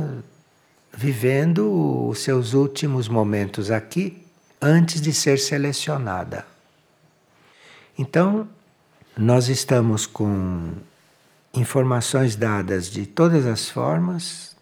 vivendo 0.93 2.10
os 2.10 2.19
seus 2.19 2.53
últimos 2.53 3.08
momentos 3.08 3.71
aqui 3.71 4.25
antes 4.62 4.99
de 4.99 5.13
ser 5.13 5.39
selecionada. 5.39 6.46
Então, 7.98 8.50
nós 9.17 9.48
estamos 9.48 10.06
com 10.06 10.73
informações 11.54 12.35
dadas 12.35 12.89
de 12.89 13.06
todas 13.06 13.45
as 13.45 13.69
formas 13.69 14.56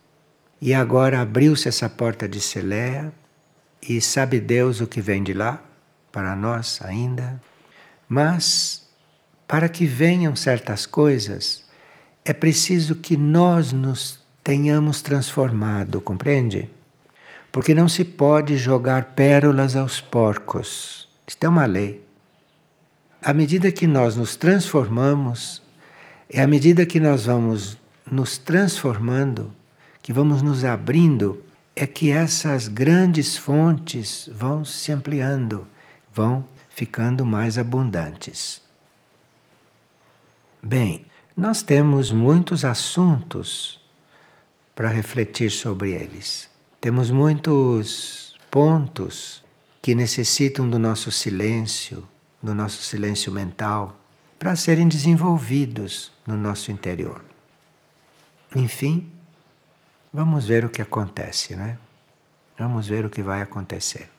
e 0.62 0.74
agora 0.74 1.22
abriu-se 1.22 1.68
essa 1.68 1.90
porta 1.90 2.28
de 2.28 2.40
Celeia 2.40 3.14
e 3.82 4.02
sabe 4.02 4.40
Deus 4.40 4.82
o 4.82 4.88
que 4.88 5.02
vem 5.02 5.24
de 5.24 5.34
lá 5.34 5.62
para 6.12 6.36
nós 6.36 6.80
ainda. 6.82 7.42
Mas 8.08 8.88
para 9.48 9.70
que 9.70 9.86
venham 9.86 10.36
certas 10.36 10.86
coisas, 10.86 11.64
é 12.26 12.34
preciso 12.34 12.96
que 12.96 13.16
nós 13.16 13.72
nos 13.72 14.20
tenhamos 14.44 15.02
transformado, 15.02 16.02
compreende? 16.02 16.70
Porque 17.52 17.74
não 17.74 17.88
se 17.88 18.04
pode 18.04 18.58
jogar 18.58 19.14
pérolas 19.16 19.76
aos 19.76 20.02
porcos. 20.02 21.08
Isto 21.26 21.46
é 21.46 21.50
uma 21.50 21.66
lei. 21.66 22.06
À 23.22 23.34
medida 23.34 23.72
que 23.72 23.88
nós 23.88 24.16
nos 24.16 24.36
transformamos, 24.36 25.62
é 26.30 26.42
à 26.42 26.48
medida 26.48 26.86
que 26.86 27.00
nós 27.00 27.26
vamos 27.26 27.78
nos 28.10 28.38
transformando, 28.38 29.54
que 30.02 30.12
vamos 30.12 30.42
nos 30.42 30.64
abrindo, 30.64 31.44
é 31.76 31.86
que 31.86 32.12
essas 32.12 32.68
grandes 32.68 33.38
fontes 33.38 34.30
vão 34.34 34.66
se 34.66 34.92
ampliando, 34.92 35.68
vão 36.14 36.46
ficando 36.70 37.26
mais 37.26 37.58
abundantes. 37.58 38.62
Bem, 40.62 41.06
nós 41.36 41.62
temos 41.62 42.12
muitos 42.12 42.66
assuntos 42.66 43.80
para 44.76 44.90
refletir 44.90 45.52
sobre 45.52 45.92
eles. 45.92 46.50
Temos 46.82 47.10
muitos 47.10 48.36
pontos 48.50 49.44
que 49.82 49.96
necessitam 49.96 50.70
do 50.70 50.80
nosso 50.80 51.12
silêncio, 51.12 52.08
do 52.42 52.54
nosso 52.54 52.82
silêncio 52.82 53.32
mental, 53.32 54.00
para 54.38 54.56
serem 54.56 54.88
desenvolvidos 54.88 56.12
no 56.26 56.38
nosso 56.38 56.72
interior. 56.72 57.24
Enfim, 58.56 59.12
vamos 60.14 60.48
ver 60.48 60.66
o 60.66 60.70
que 60.70 60.82
acontece, 60.82 61.56
né? 61.56 61.78
Vamos 62.58 62.88
ver 62.88 63.06
o 63.06 63.10
que 63.10 63.22
vai 63.22 63.42
acontecer. 63.42 64.10